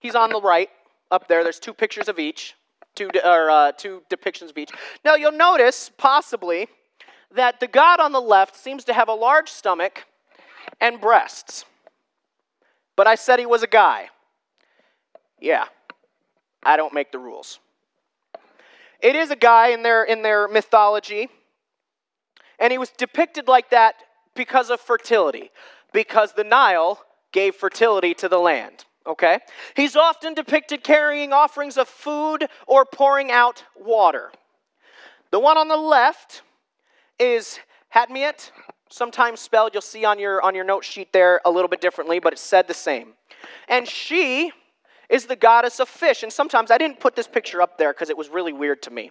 He's 0.00 0.14
on 0.14 0.30
the 0.30 0.40
right, 0.40 0.70
up 1.10 1.28
there. 1.28 1.44
There's 1.44 1.60
two 1.60 1.74
pictures 1.74 2.08
of 2.08 2.18
each, 2.18 2.54
two, 2.94 3.10
or, 3.22 3.50
uh, 3.50 3.72
two 3.72 4.02
depictions 4.10 4.50
of 4.50 4.58
each. 4.58 4.70
Now, 5.04 5.14
you'll 5.14 5.32
notice, 5.32 5.90
possibly, 5.96 6.68
that 7.32 7.60
the 7.60 7.66
God 7.66 8.00
on 8.00 8.12
the 8.12 8.20
left 8.20 8.56
seems 8.56 8.84
to 8.84 8.94
have 8.94 9.08
a 9.08 9.14
large 9.14 9.50
stomach 9.50 10.06
and 10.80 11.00
breasts. 11.00 11.66
But 12.96 13.06
I 13.06 13.14
said 13.14 13.38
he 13.38 13.46
was 13.46 13.62
a 13.62 13.68
guy. 13.68 14.08
Yeah, 15.38 15.66
I 16.62 16.76
don't 16.76 16.94
make 16.94 17.12
the 17.12 17.18
rules. 17.18 17.60
It 19.00 19.14
is 19.16 19.30
a 19.30 19.36
guy 19.36 19.68
in 19.68 19.82
their, 19.82 20.04
in 20.04 20.22
their 20.22 20.48
mythology, 20.48 21.28
and 22.58 22.70
he 22.70 22.78
was 22.78 22.90
depicted 22.90 23.48
like 23.48 23.70
that 23.70 23.96
because 24.34 24.70
of 24.70 24.80
fertility, 24.80 25.50
because 25.92 26.32
the 26.32 26.44
Nile 26.44 27.02
gave 27.32 27.54
fertility 27.54 28.12
to 28.14 28.28
the 28.28 28.38
land 28.38 28.84
okay? 29.06 29.38
He's 29.76 29.96
often 29.96 30.34
depicted 30.34 30.82
carrying 30.82 31.32
offerings 31.32 31.76
of 31.76 31.88
food 31.88 32.46
or 32.66 32.84
pouring 32.84 33.30
out 33.30 33.64
water. 33.76 34.30
The 35.30 35.40
one 35.40 35.56
on 35.58 35.68
the 35.68 35.76
left 35.76 36.42
is 37.18 37.58
Hatmiet, 37.94 38.50
sometimes 38.88 39.40
spelled, 39.40 39.74
you'll 39.74 39.82
see 39.82 40.04
on 40.04 40.18
your, 40.18 40.42
on 40.42 40.54
your 40.54 40.64
note 40.64 40.84
sheet 40.84 41.12
there 41.12 41.40
a 41.44 41.50
little 41.50 41.68
bit 41.68 41.80
differently, 41.80 42.18
but 42.18 42.32
it's 42.32 42.42
said 42.42 42.66
the 42.66 42.74
same. 42.74 43.14
And 43.68 43.86
she 43.86 44.52
is 45.08 45.26
the 45.26 45.36
goddess 45.36 45.80
of 45.80 45.88
fish. 45.88 46.22
And 46.22 46.32
sometimes 46.32 46.70
I 46.70 46.78
didn't 46.78 47.00
put 47.00 47.16
this 47.16 47.26
picture 47.26 47.60
up 47.60 47.78
there 47.78 47.92
because 47.92 48.10
it 48.10 48.16
was 48.16 48.28
really 48.28 48.52
weird 48.52 48.82
to 48.82 48.90
me. 48.90 49.10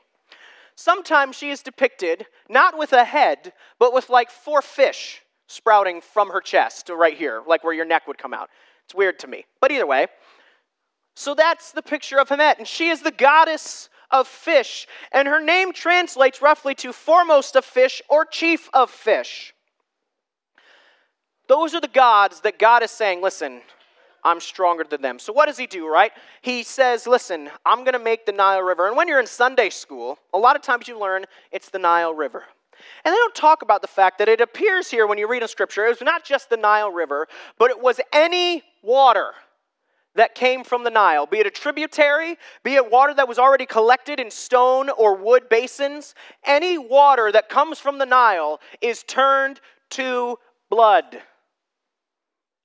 Sometimes 0.75 1.35
she 1.35 1.49
is 1.49 1.61
depicted 1.61 2.25
not 2.47 2.77
with 2.77 2.93
a 2.93 3.03
head, 3.03 3.53
but 3.79 3.93
with 3.93 4.09
like 4.09 4.31
four 4.31 4.61
fish 4.61 5.21
sprouting 5.47 5.99
from 5.99 6.29
her 6.29 6.39
chest, 6.39 6.89
right 6.89 7.17
here, 7.17 7.41
like 7.45 7.63
where 7.63 7.73
your 7.73 7.85
neck 7.85 8.07
would 8.07 8.17
come 8.17 8.33
out. 8.33 8.49
It's 8.89 8.95
weird 8.95 9.19
to 9.19 9.27
me. 9.27 9.45
But 9.61 9.71
either 9.71 9.85
way, 9.85 10.07
so 11.15 11.35
that's 11.35 11.73
the 11.73 11.83
picture 11.83 12.19
of 12.19 12.27
Hemet. 12.29 12.57
And 12.57 12.67
she 12.67 12.89
is 12.89 13.03
the 13.03 13.11
goddess 13.11 13.87
of 14.09 14.27
fish. 14.27 14.87
And 15.11 15.27
her 15.27 15.39
name 15.39 15.73
translates 15.73 16.41
roughly 16.41 16.73
to 16.75 16.91
foremost 16.91 17.55
of 17.55 17.63
fish 17.63 18.01
or 18.09 18.25
chief 18.25 18.67
of 18.73 18.89
fish. 18.89 19.53
Those 21.47 21.75
are 21.75 21.81
the 21.81 21.87
gods 21.87 22.41
that 22.41 22.57
God 22.57 22.81
is 22.81 22.89
saying, 22.89 23.21
listen, 23.21 23.61
I'm 24.23 24.39
stronger 24.39 24.83
than 24.83 25.03
them. 25.03 25.19
So 25.19 25.33
what 25.33 25.45
does 25.45 25.57
he 25.57 25.67
do, 25.67 25.87
right? 25.87 26.11
He 26.41 26.63
says, 26.63 27.05
listen, 27.05 27.51
I'm 27.67 27.83
going 27.83 27.93
to 27.93 27.99
make 27.99 28.25
the 28.25 28.31
Nile 28.31 28.63
River. 28.63 28.87
And 28.87 28.97
when 28.97 29.07
you're 29.07 29.19
in 29.19 29.27
Sunday 29.27 29.69
school, 29.69 30.17
a 30.33 30.39
lot 30.39 30.55
of 30.55 30.63
times 30.63 30.87
you 30.87 30.99
learn 30.99 31.25
it's 31.51 31.69
the 31.69 31.77
Nile 31.77 32.15
River. 32.15 32.45
And 33.05 33.13
they 33.13 33.17
don't 33.17 33.35
talk 33.35 33.61
about 33.61 33.81
the 33.81 33.87
fact 33.87 34.17
that 34.19 34.27
it 34.27 34.41
appears 34.41 34.89
here 34.89 35.07
when 35.07 35.17
you 35.17 35.27
read 35.27 35.41
in 35.41 35.47
Scripture, 35.47 35.85
it 35.85 35.89
was 35.89 36.01
not 36.01 36.23
just 36.23 36.49
the 36.49 36.57
Nile 36.57 36.91
River, 36.91 37.27
but 37.57 37.71
it 37.71 37.81
was 37.81 37.99
any 38.13 38.63
water 38.81 39.31
that 40.15 40.35
came 40.35 40.63
from 40.63 40.83
the 40.83 40.89
Nile, 40.89 41.25
be 41.25 41.39
it 41.39 41.47
a 41.47 41.51
tributary, 41.51 42.37
be 42.63 42.75
it 42.75 42.91
water 42.91 43.13
that 43.13 43.27
was 43.27 43.39
already 43.39 43.65
collected 43.65 44.19
in 44.19 44.29
stone 44.31 44.89
or 44.89 45.15
wood 45.15 45.47
basins, 45.49 46.15
any 46.43 46.77
water 46.77 47.31
that 47.31 47.47
comes 47.47 47.79
from 47.79 47.99
the 47.99 48.05
Nile 48.05 48.59
is 48.81 49.03
turned 49.03 49.61
to 49.91 50.37
blood. 50.69 51.21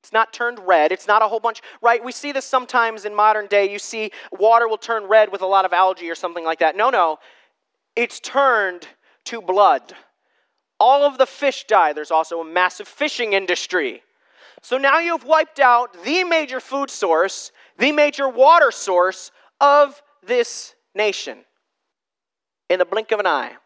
It's 0.03 0.13
not 0.13 0.35
turned 0.35 0.59
red. 0.59 0.93
It's 0.93 1.07
not 1.07 1.23
a 1.23 1.29
whole 1.29 1.41
bunch, 1.41 1.63
right? 1.81 2.05
We 2.05 2.13
see 2.13 2.31
this 2.31 2.45
sometimes 2.45 3.07
in 3.07 3.15
modern 3.15 3.47
day. 3.47 3.71
You 3.73 3.79
see 3.79 4.11
water 4.33 4.69
will 4.69 4.77
turn 4.77 5.05
red 5.05 5.33
with 5.33 5.41
a 5.41 5.47
lot 5.47 5.65
of 5.65 5.73
algae 5.73 6.11
or 6.11 6.15
something 6.15 6.45
like 6.45 6.59
that. 6.59 6.77
No, 6.77 6.91
no. 6.91 7.19
It's 7.97 8.21
turned 8.21 8.87
to 9.25 9.41
blood. 9.41 9.95
All 10.81 11.05
of 11.05 11.19
the 11.19 11.27
fish 11.27 11.65
die. 11.65 11.93
There's 11.93 12.11
also 12.11 12.41
a 12.41 12.45
massive 12.45 12.89
fishing 12.89 13.33
industry. 13.33 14.03
So 14.63 14.79
now 14.79 14.99
you've 14.99 15.25
wiped 15.25 15.61
out 15.61 16.05
the 16.05 16.25
major 16.25 16.61
food 16.61 16.91
source, 16.91 17.53
the 17.79 17.93
major 17.93 18.29
water 18.29 18.71
source 18.71 19.31
of 19.61 20.01
this 20.27 20.75
nation 20.95 21.45
in 22.71 22.79
the 22.79 22.85
blink 22.85 23.13
of 23.13 23.21
an 23.21 23.27
eye. 23.27 23.57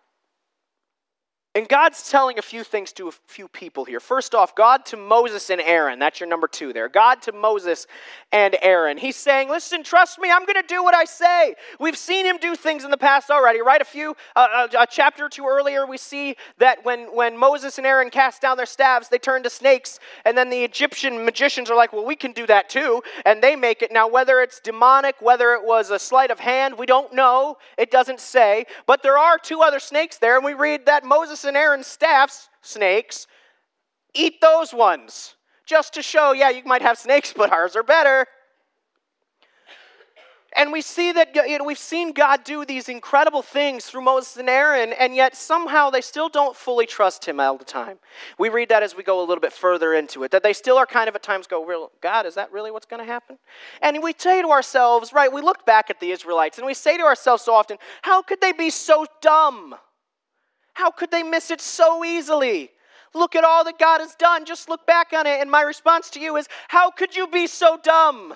And 1.58 1.68
God's 1.68 2.08
telling 2.08 2.38
a 2.38 2.42
few 2.42 2.62
things 2.62 2.92
to 2.92 3.08
a 3.08 3.10
few 3.26 3.48
people 3.48 3.84
here. 3.84 3.98
First 3.98 4.32
off, 4.32 4.54
God 4.54 4.86
to 4.86 4.96
Moses 4.96 5.50
and 5.50 5.60
Aaron. 5.60 5.98
That's 5.98 6.20
your 6.20 6.28
number 6.28 6.46
two 6.46 6.72
there. 6.72 6.88
God 6.88 7.20
to 7.22 7.32
Moses 7.32 7.88
and 8.30 8.56
Aaron. 8.62 8.96
He's 8.96 9.16
saying, 9.16 9.48
Listen, 9.48 9.82
trust 9.82 10.20
me, 10.20 10.30
I'm 10.30 10.44
going 10.46 10.62
to 10.62 10.68
do 10.68 10.84
what 10.84 10.94
I 10.94 11.04
say. 11.04 11.56
We've 11.80 11.98
seen 11.98 12.26
him 12.26 12.36
do 12.40 12.54
things 12.54 12.84
in 12.84 12.92
the 12.92 12.96
past 12.96 13.28
already, 13.28 13.60
right? 13.60 13.80
A 13.80 13.84
few, 13.84 14.14
uh, 14.36 14.68
a, 14.72 14.82
a 14.82 14.86
chapter 14.88 15.24
or 15.24 15.28
two 15.28 15.46
earlier, 15.48 15.84
we 15.84 15.98
see 15.98 16.36
that 16.58 16.84
when, 16.84 17.12
when 17.12 17.36
Moses 17.36 17.76
and 17.78 17.86
Aaron 17.88 18.10
cast 18.10 18.40
down 18.40 18.56
their 18.56 18.64
staves, 18.64 19.08
they 19.08 19.18
turned 19.18 19.42
to 19.42 19.50
snakes. 19.50 19.98
And 20.24 20.38
then 20.38 20.50
the 20.50 20.62
Egyptian 20.62 21.24
magicians 21.24 21.70
are 21.70 21.76
like, 21.76 21.92
Well, 21.92 22.06
we 22.06 22.14
can 22.14 22.30
do 22.30 22.46
that 22.46 22.68
too. 22.68 23.02
And 23.26 23.42
they 23.42 23.56
make 23.56 23.82
it. 23.82 23.90
Now, 23.90 24.06
whether 24.06 24.40
it's 24.42 24.60
demonic, 24.60 25.16
whether 25.20 25.54
it 25.54 25.64
was 25.64 25.90
a 25.90 25.98
sleight 25.98 26.30
of 26.30 26.38
hand, 26.38 26.78
we 26.78 26.86
don't 26.86 27.12
know. 27.12 27.56
It 27.76 27.90
doesn't 27.90 28.20
say. 28.20 28.66
But 28.86 29.02
there 29.02 29.18
are 29.18 29.38
two 29.38 29.62
other 29.62 29.80
snakes 29.80 30.18
there. 30.18 30.36
And 30.36 30.44
we 30.44 30.54
read 30.54 30.86
that 30.86 31.04
Moses 31.04 31.47
and 31.48 31.56
Aaron's 31.56 31.86
staffs, 31.86 32.48
snakes, 32.62 33.26
eat 34.14 34.40
those 34.40 34.72
ones. 34.72 35.34
Just 35.66 35.94
to 35.94 36.02
show, 36.02 36.32
yeah, 36.32 36.50
you 36.50 36.62
might 36.64 36.82
have 36.82 36.98
snakes, 36.98 37.32
but 37.36 37.52
ours 37.52 37.76
are 37.76 37.82
better. 37.82 38.26
And 40.56 40.72
we 40.72 40.80
see 40.80 41.12
that 41.12 41.34
you 41.34 41.58
know, 41.58 41.64
we've 41.64 41.78
seen 41.78 42.12
God 42.12 42.42
do 42.42 42.64
these 42.64 42.88
incredible 42.88 43.42
things 43.42 43.84
through 43.84 44.00
Moses 44.00 44.38
and 44.38 44.48
Aaron, 44.48 44.94
and 44.94 45.14
yet 45.14 45.36
somehow 45.36 45.90
they 45.90 46.00
still 46.00 46.28
don't 46.28 46.56
fully 46.56 46.86
trust 46.86 47.24
Him 47.24 47.38
all 47.38 47.58
the 47.58 47.64
time. 47.64 47.98
We 48.38 48.48
read 48.48 48.70
that 48.70 48.82
as 48.82 48.96
we 48.96 49.02
go 49.02 49.20
a 49.20 49.26
little 49.26 49.42
bit 49.42 49.52
further 49.52 49.94
into 49.94 50.24
it, 50.24 50.30
that 50.30 50.42
they 50.42 50.54
still 50.54 50.78
are 50.78 50.86
kind 50.86 51.08
of 51.08 51.14
at 51.14 51.22
times 51.22 51.46
go, 51.46 51.64
well, 51.64 51.92
God, 52.00 52.24
is 52.24 52.34
that 52.36 52.50
really 52.50 52.70
what's 52.70 52.86
going 52.86 53.04
to 53.04 53.06
happen? 53.06 53.38
And 53.82 54.02
we 54.02 54.14
say 54.16 54.40
to 54.40 54.48
ourselves, 54.48 55.12
right, 55.12 55.32
we 55.32 55.42
look 55.42 55.66
back 55.66 55.90
at 55.90 56.00
the 56.00 56.10
Israelites 56.10 56.56
and 56.56 56.66
we 56.66 56.74
say 56.74 56.96
to 56.96 57.04
ourselves 57.04 57.44
so 57.44 57.52
often, 57.52 57.76
how 58.00 58.22
could 58.22 58.40
they 58.40 58.52
be 58.52 58.70
so 58.70 59.06
dumb? 59.20 59.74
How 60.78 60.92
could 60.92 61.10
they 61.10 61.24
miss 61.24 61.50
it 61.50 61.60
so 61.60 62.04
easily? 62.04 62.70
Look 63.12 63.34
at 63.34 63.42
all 63.42 63.64
that 63.64 63.80
God 63.80 64.00
has 64.00 64.14
done. 64.14 64.44
Just 64.44 64.68
look 64.68 64.86
back 64.86 65.08
on 65.12 65.26
it. 65.26 65.40
And 65.40 65.50
my 65.50 65.62
response 65.62 66.08
to 66.10 66.20
you 66.20 66.36
is, 66.36 66.46
How 66.68 66.88
could 66.92 67.16
you 67.16 67.26
be 67.26 67.48
so 67.48 67.80
dumb? 67.82 68.32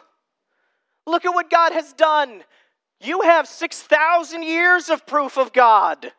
Look 1.06 1.24
at 1.24 1.32
what 1.32 1.50
God 1.50 1.72
has 1.72 1.92
done. 1.92 2.42
You 3.00 3.20
have 3.20 3.46
6,000 3.46 4.42
years 4.42 4.88
of 4.88 5.06
proof 5.06 5.36
of 5.38 5.52
God. 5.52 6.10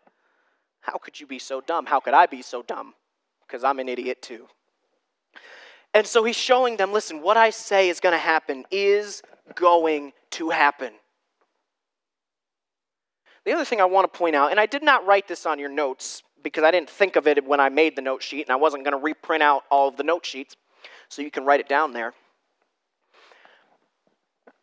How 0.79 0.97
could 0.97 1.19
you 1.19 1.27
be 1.27 1.39
so 1.39 1.59
dumb? 1.59 1.85
How 1.85 1.99
could 1.99 2.13
I 2.13 2.25
be 2.25 2.41
so 2.41 2.61
dumb? 2.61 2.93
Because 3.45 3.65
I'm 3.65 3.79
an 3.79 3.89
idiot 3.89 4.21
too. 4.21 4.47
And 5.93 6.07
so 6.07 6.23
he's 6.23 6.37
showing 6.37 6.77
them 6.77 6.93
listen, 6.93 7.21
what 7.21 7.35
I 7.35 7.49
say 7.49 7.89
is 7.89 7.99
going 7.99 8.13
to 8.13 8.17
happen 8.17 8.63
is 8.71 9.21
going 9.55 10.13
to 10.31 10.51
happen. 10.51 10.93
The 13.45 13.51
other 13.51 13.65
thing 13.65 13.81
I 13.81 13.85
want 13.85 14.11
to 14.11 14.17
point 14.17 14.35
out, 14.35 14.51
and 14.51 14.59
I 14.59 14.65
did 14.65 14.83
not 14.83 15.05
write 15.05 15.27
this 15.27 15.45
on 15.45 15.59
your 15.59 15.69
notes 15.69 16.23
because 16.43 16.63
I 16.63 16.71
didn't 16.71 16.89
think 16.89 17.15
of 17.15 17.27
it 17.27 17.45
when 17.45 17.59
I 17.59 17.69
made 17.69 17.95
the 17.95 18.01
note 18.01 18.21
sheet, 18.21 18.43
and 18.43 18.51
I 18.51 18.57
wasn't 18.57 18.83
going 18.83 18.97
to 18.97 19.03
reprint 19.03 19.43
out 19.43 19.63
all 19.69 19.87
of 19.87 19.97
the 19.97 20.03
note 20.03 20.25
sheets, 20.25 20.55
so 21.09 21.21
you 21.21 21.31
can 21.31 21.45
write 21.45 21.59
it 21.59 21.69
down 21.69 21.93
there. 21.93 22.13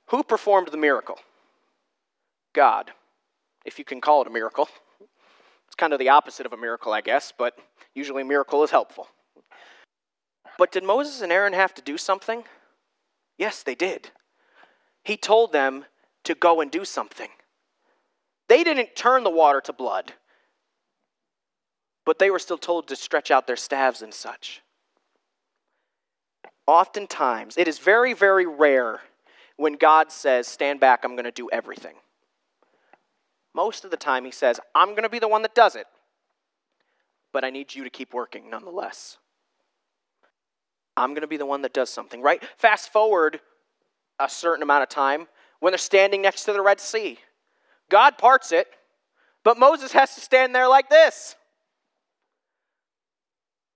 Who 0.08 0.22
performed 0.22 0.68
the 0.68 0.76
miracle? 0.76 1.18
God, 2.52 2.90
if 3.64 3.78
you 3.78 3.84
can 3.84 4.00
call 4.00 4.22
it 4.22 4.26
a 4.26 4.30
miracle. 4.30 4.68
It's 5.66 5.76
kind 5.76 5.92
of 5.92 5.98
the 5.98 6.08
opposite 6.08 6.46
of 6.46 6.52
a 6.52 6.56
miracle, 6.56 6.92
I 6.92 7.00
guess, 7.00 7.32
but 7.36 7.56
usually 7.94 8.22
a 8.22 8.26
miracle 8.26 8.64
is 8.64 8.70
helpful. 8.70 9.08
But 10.58 10.72
did 10.72 10.84
Moses 10.84 11.22
and 11.22 11.30
Aaron 11.30 11.52
have 11.52 11.74
to 11.74 11.82
do 11.82 11.96
something? 11.96 12.44
Yes, 13.38 13.62
they 13.62 13.74
did. 13.74 14.10
He 15.04 15.16
told 15.16 15.52
them 15.52 15.84
to 16.24 16.34
go 16.34 16.60
and 16.60 16.70
do 16.70 16.84
something. 16.84 17.28
They 18.50 18.64
didn't 18.64 18.96
turn 18.96 19.22
the 19.22 19.30
water 19.30 19.60
to 19.60 19.72
blood, 19.72 20.12
but 22.04 22.18
they 22.18 22.32
were 22.32 22.40
still 22.40 22.58
told 22.58 22.88
to 22.88 22.96
stretch 22.96 23.30
out 23.30 23.46
their 23.46 23.54
staves 23.54 24.02
and 24.02 24.12
such. 24.12 24.60
Oftentimes, 26.66 27.56
it 27.56 27.68
is 27.68 27.78
very, 27.78 28.12
very 28.12 28.46
rare 28.46 29.02
when 29.56 29.74
God 29.74 30.10
says, 30.10 30.48
Stand 30.48 30.80
back, 30.80 31.04
I'm 31.04 31.12
going 31.12 31.26
to 31.26 31.30
do 31.30 31.48
everything. 31.52 31.94
Most 33.54 33.84
of 33.84 33.92
the 33.92 33.96
time, 33.96 34.24
He 34.24 34.32
says, 34.32 34.58
I'm 34.74 34.90
going 34.90 35.04
to 35.04 35.08
be 35.08 35.20
the 35.20 35.28
one 35.28 35.42
that 35.42 35.54
does 35.54 35.76
it, 35.76 35.86
but 37.32 37.44
I 37.44 37.50
need 37.50 37.72
you 37.72 37.84
to 37.84 37.90
keep 37.90 38.12
working 38.12 38.50
nonetheless. 38.50 39.18
I'm 40.96 41.10
going 41.10 41.20
to 41.20 41.28
be 41.28 41.36
the 41.36 41.46
one 41.46 41.62
that 41.62 41.72
does 41.72 41.88
something, 41.88 42.20
right? 42.20 42.42
Fast 42.58 42.92
forward 42.92 43.38
a 44.18 44.28
certain 44.28 44.64
amount 44.64 44.82
of 44.82 44.88
time 44.88 45.28
when 45.60 45.70
they're 45.70 45.78
standing 45.78 46.20
next 46.20 46.46
to 46.46 46.52
the 46.52 46.60
Red 46.60 46.80
Sea. 46.80 47.20
God 47.90 48.16
parts 48.16 48.52
it, 48.52 48.66
but 49.44 49.58
Moses 49.58 49.92
has 49.92 50.14
to 50.14 50.20
stand 50.20 50.54
there 50.54 50.68
like 50.68 50.88
this. 50.88 51.36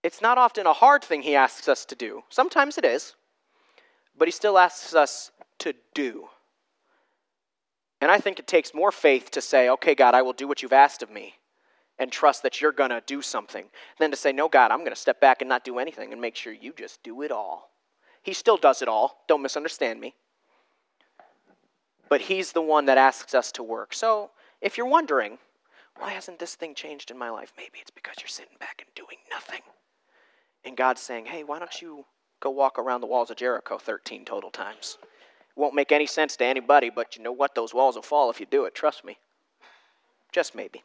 It's 0.02 0.22
not 0.22 0.38
often 0.38 0.66
a 0.66 0.72
hard 0.72 1.04
thing 1.04 1.22
he 1.22 1.34
asks 1.34 1.68
us 1.68 1.84
to 1.86 1.94
do. 1.94 2.22
Sometimes 2.30 2.78
it 2.78 2.84
is, 2.84 3.14
but 4.16 4.28
he 4.28 4.32
still 4.32 4.58
asks 4.58 4.94
us 4.94 5.30
to 5.58 5.74
do. 5.94 6.28
And 8.00 8.10
I 8.10 8.18
think 8.18 8.38
it 8.38 8.46
takes 8.46 8.74
more 8.74 8.92
faith 8.92 9.30
to 9.32 9.40
say, 9.40 9.68
okay, 9.70 9.94
God, 9.94 10.14
I 10.14 10.22
will 10.22 10.34
do 10.34 10.46
what 10.46 10.62
you've 10.62 10.72
asked 10.72 11.02
of 11.02 11.10
me 11.10 11.34
and 11.98 12.10
trust 12.10 12.42
that 12.42 12.60
you're 12.60 12.72
going 12.72 12.90
to 12.90 13.02
do 13.06 13.22
something, 13.22 13.66
than 13.98 14.10
to 14.10 14.16
say, 14.16 14.32
no, 14.32 14.48
God, 14.48 14.72
I'm 14.72 14.80
going 14.80 14.90
to 14.90 14.96
step 14.96 15.20
back 15.20 15.40
and 15.40 15.48
not 15.48 15.64
do 15.64 15.78
anything 15.78 16.12
and 16.12 16.20
make 16.20 16.34
sure 16.34 16.52
you 16.52 16.72
just 16.76 17.02
do 17.02 17.22
it 17.22 17.30
all. 17.30 17.70
He 18.22 18.32
still 18.32 18.56
does 18.56 18.82
it 18.82 18.88
all. 18.88 19.22
Don't 19.28 19.42
misunderstand 19.42 20.00
me 20.00 20.14
but 22.08 22.22
He's 22.22 22.52
the 22.52 22.62
one 22.62 22.86
that 22.86 22.98
asks 22.98 23.34
us 23.34 23.52
to 23.52 23.62
work. 23.62 23.94
So 23.94 24.30
if 24.60 24.76
you're 24.76 24.86
wondering, 24.86 25.38
why 25.98 26.12
hasn't 26.12 26.38
this 26.38 26.54
thing 26.54 26.74
changed 26.74 27.10
in 27.10 27.18
my 27.18 27.30
life? 27.30 27.52
Maybe 27.56 27.78
it's 27.80 27.90
because 27.90 28.16
you're 28.20 28.28
sitting 28.28 28.56
back 28.58 28.84
and 28.84 28.94
doing 28.94 29.18
nothing. 29.30 29.60
And 30.64 30.76
God's 30.76 31.00
saying, 31.00 31.26
hey, 31.26 31.44
why 31.44 31.58
don't 31.58 31.82
you 31.82 32.04
go 32.40 32.50
walk 32.50 32.78
around 32.78 33.00
the 33.00 33.06
walls 33.06 33.30
of 33.30 33.36
Jericho 33.36 33.78
13 33.78 34.24
total 34.24 34.50
times? 34.50 34.98
It 35.02 35.60
won't 35.60 35.74
make 35.74 35.92
any 35.92 36.06
sense 36.06 36.36
to 36.36 36.44
anybody, 36.44 36.90
but 36.90 37.16
you 37.16 37.22
know 37.22 37.32
what? 37.32 37.54
Those 37.54 37.74
walls 37.74 37.94
will 37.94 38.02
fall 38.02 38.30
if 38.30 38.40
you 38.40 38.46
do 38.46 38.64
it. 38.64 38.74
Trust 38.74 39.04
me. 39.04 39.18
Just 40.32 40.54
maybe. 40.54 40.82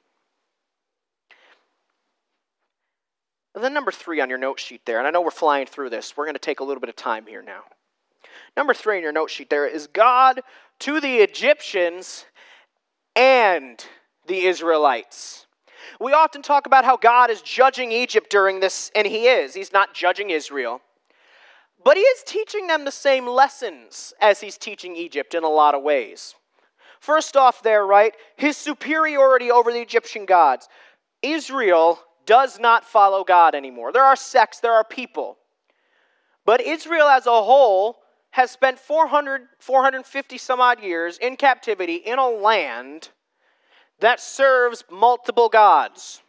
And 3.55 3.63
then, 3.63 3.73
number 3.73 3.91
three 3.91 4.21
on 4.21 4.29
your 4.29 4.37
note 4.37 4.59
sheet 4.59 4.85
there, 4.85 4.99
and 4.99 5.07
I 5.07 5.11
know 5.11 5.21
we're 5.21 5.31
flying 5.31 5.65
through 5.65 5.89
this, 5.89 6.15
we're 6.15 6.25
going 6.25 6.35
to 6.35 6.39
take 6.39 6.59
a 6.59 6.63
little 6.63 6.79
bit 6.79 6.89
of 6.89 6.95
time 6.95 7.25
here 7.25 7.41
now. 7.41 7.63
Number 8.57 8.73
three 8.73 8.97
in 8.97 9.03
your 9.03 9.11
note 9.11 9.29
sheet 9.29 9.49
there 9.49 9.67
is 9.67 9.87
God 9.87 10.41
to 10.79 10.99
the 10.99 11.17
Egyptians 11.17 12.25
and 13.15 13.83
the 14.27 14.45
Israelites. 14.45 15.45
We 15.99 16.13
often 16.13 16.41
talk 16.41 16.65
about 16.65 16.85
how 16.85 16.97
God 16.97 17.29
is 17.29 17.41
judging 17.41 17.91
Egypt 17.91 18.29
during 18.29 18.59
this, 18.59 18.91
and 18.95 19.07
He 19.07 19.27
is. 19.27 19.53
He's 19.53 19.73
not 19.73 19.93
judging 19.93 20.29
Israel. 20.29 20.81
But 21.83 21.97
He 21.97 22.03
is 22.03 22.23
teaching 22.23 22.67
them 22.67 22.85
the 22.85 22.91
same 22.91 23.27
lessons 23.27 24.13
as 24.21 24.39
He's 24.39 24.57
teaching 24.57 24.95
Egypt 24.95 25.33
in 25.33 25.43
a 25.43 25.49
lot 25.49 25.75
of 25.75 25.83
ways. 25.83 26.35
First 26.99 27.37
off, 27.37 27.63
there, 27.63 27.85
right, 27.85 28.13
His 28.35 28.57
superiority 28.57 29.51
over 29.51 29.71
the 29.71 29.81
Egyptian 29.81 30.25
gods. 30.25 30.67
Israel 31.21 31.99
does 32.25 32.59
not 32.59 32.85
follow 32.85 33.23
God 33.23 33.55
anymore. 33.55 33.91
There 33.91 34.03
are 34.03 34.15
sects, 34.15 34.59
there 34.59 34.73
are 34.73 34.83
people. 34.83 35.37
But 36.45 36.61
Israel 36.61 37.07
as 37.07 37.25
a 37.25 37.43
whole 37.43 37.98
has 38.31 38.51
spent 38.51 38.79
400, 38.79 39.47
450 39.59 40.37
some 40.37 40.61
odd 40.61 40.81
years 40.81 41.17
in 41.17 41.35
captivity 41.35 41.95
in 41.95 42.19
a 42.19 42.29
land 42.29 43.09
that 43.99 44.19
serves 44.19 44.83
multiple 44.89 45.49
gods. 45.49 46.21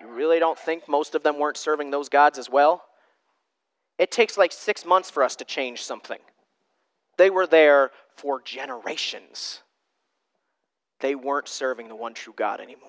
You 0.00 0.06
really 0.08 0.38
don't 0.38 0.58
think 0.58 0.88
most 0.88 1.14
of 1.14 1.22
them 1.22 1.38
weren't 1.38 1.56
serving 1.56 1.90
those 1.90 2.08
gods 2.08 2.38
as 2.38 2.48
well? 2.48 2.82
It 3.98 4.10
takes 4.10 4.36
like 4.38 4.52
six 4.52 4.84
months 4.84 5.10
for 5.10 5.22
us 5.22 5.36
to 5.36 5.44
change 5.44 5.82
something. 5.82 6.18
they 7.18 7.30
were 7.30 7.46
there 7.46 7.90
for 8.16 8.40
generations. 8.40 9.60
They 11.02 11.16
weren't 11.16 11.48
serving 11.48 11.88
the 11.88 11.96
one 11.96 12.14
true 12.14 12.32
God 12.34 12.60
anymore. 12.60 12.88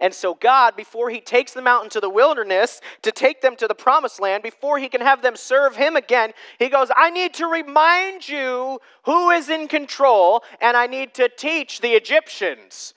And 0.00 0.12
so, 0.12 0.34
God, 0.34 0.74
before 0.76 1.10
He 1.10 1.20
takes 1.20 1.52
them 1.52 1.66
out 1.66 1.84
into 1.84 2.00
the 2.00 2.08
wilderness 2.08 2.80
to 3.02 3.12
take 3.12 3.42
them 3.42 3.54
to 3.56 3.68
the 3.68 3.74
promised 3.74 4.18
land, 4.18 4.42
before 4.42 4.78
He 4.78 4.88
can 4.88 5.02
have 5.02 5.22
them 5.22 5.36
serve 5.36 5.76
Him 5.76 5.94
again, 5.94 6.32
He 6.58 6.70
goes, 6.70 6.88
I 6.96 7.10
need 7.10 7.34
to 7.34 7.46
remind 7.46 8.26
you 8.26 8.80
who 9.04 9.30
is 9.30 9.50
in 9.50 9.68
control, 9.68 10.42
and 10.60 10.76
I 10.76 10.86
need 10.86 11.14
to 11.14 11.28
teach 11.28 11.80
the 11.80 11.90
Egyptians 11.90 12.94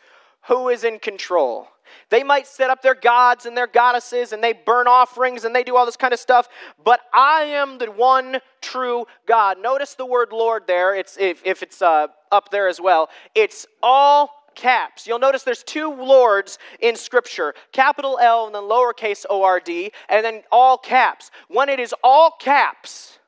who 0.48 0.70
is 0.70 0.84
in 0.84 0.98
control. 0.98 1.67
They 2.10 2.24
might 2.24 2.48
set 2.48 2.70
up 2.70 2.82
their 2.82 2.96
gods 2.96 3.46
and 3.46 3.55
their 3.55 3.67
goddesses 3.67 4.34
and 4.34 4.43
they 4.43 4.53
burn 4.53 4.88
offerings 4.88 5.46
and 5.46 5.55
they 5.55 5.63
do 5.63 5.75
all 5.75 5.86
this 5.86 5.98
kind 5.98 6.13
of 6.13 6.20
stuff, 6.20 6.50
but 6.84 7.01
I 7.13 7.43
am 7.43 7.77
the 7.77 7.91
one 7.91 8.39
true 8.62 9.05
God. 9.27 9.58
Notice 9.62 9.93
the 9.93 10.05
word 10.05 10.32
Lord 10.32 10.63
there. 10.65 10.96
It's 10.96 11.17
if, 11.17 11.41
if 11.46 11.62
it's 11.62 11.82
uh, 11.82 12.08
up 12.32 12.50
there 12.50 12.67
as 12.67 12.82
well. 12.82 13.10
It's 13.36 13.67
all 13.82 14.42
caps. 14.55 15.05
You'll 15.07 15.19
notice 15.19 15.43
there's 15.43 15.63
two 15.63 15.93
lords 15.93 16.60
in 16.79 16.95
Scripture 16.95 17.53
capital 17.72 18.19
L 18.22 18.45
and 18.45 18.55
then 18.55 18.63
lowercase 18.63 19.25
O 19.29 19.43
R 19.43 19.60
D, 19.60 19.91
and 20.10 20.24
then 20.24 20.43
all 20.51 20.77
caps. 20.77 21.31
When 21.48 21.69
it 21.69 21.79
is 21.79 21.93
all 22.03 22.36
caps, 22.39 23.19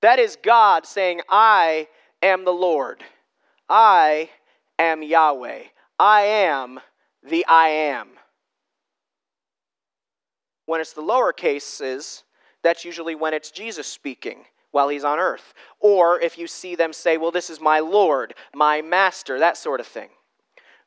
that 0.00 0.18
is 0.18 0.36
God 0.42 0.84
saying, 0.86 1.20
I 1.28 1.88
am 2.22 2.44
the 2.44 2.52
Lord. 2.52 3.02
I 3.68 4.30
am 4.78 5.02
Yahweh. 5.02 5.62
I 5.98 6.22
am 6.22 6.80
the 7.22 7.46
I 7.46 7.68
am. 7.68 8.08
When 10.66 10.80
it's 10.80 10.92
the 10.92 11.02
lower 11.02 11.32
cases, 11.32 12.24
that's 12.62 12.84
usually 12.84 13.14
when 13.14 13.34
it's 13.34 13.50
Jesus 13.50 13.86
speaking 13.86 14.44
while 14.72 14.88
he's 14.88 15.04
on 15.04 15.18
earth. 15.18 15.54
Or 15.78 16.20
if 16.20 16.36
you 16.36 16.46
see 16.46 16.74
them 16.74 16.92
say, 16.92 17.16
Well, 17.16 17.30
this 17.30 17.48
is 17.48 17.60
my 17.60 17.78
Lord, 17.78 18.34
my 18.54 18.82
Master, 18.82 19.38
that 19.38 19.56
sort 19.56 19.80
of 19.80 19.86
thing. 19.86 20.08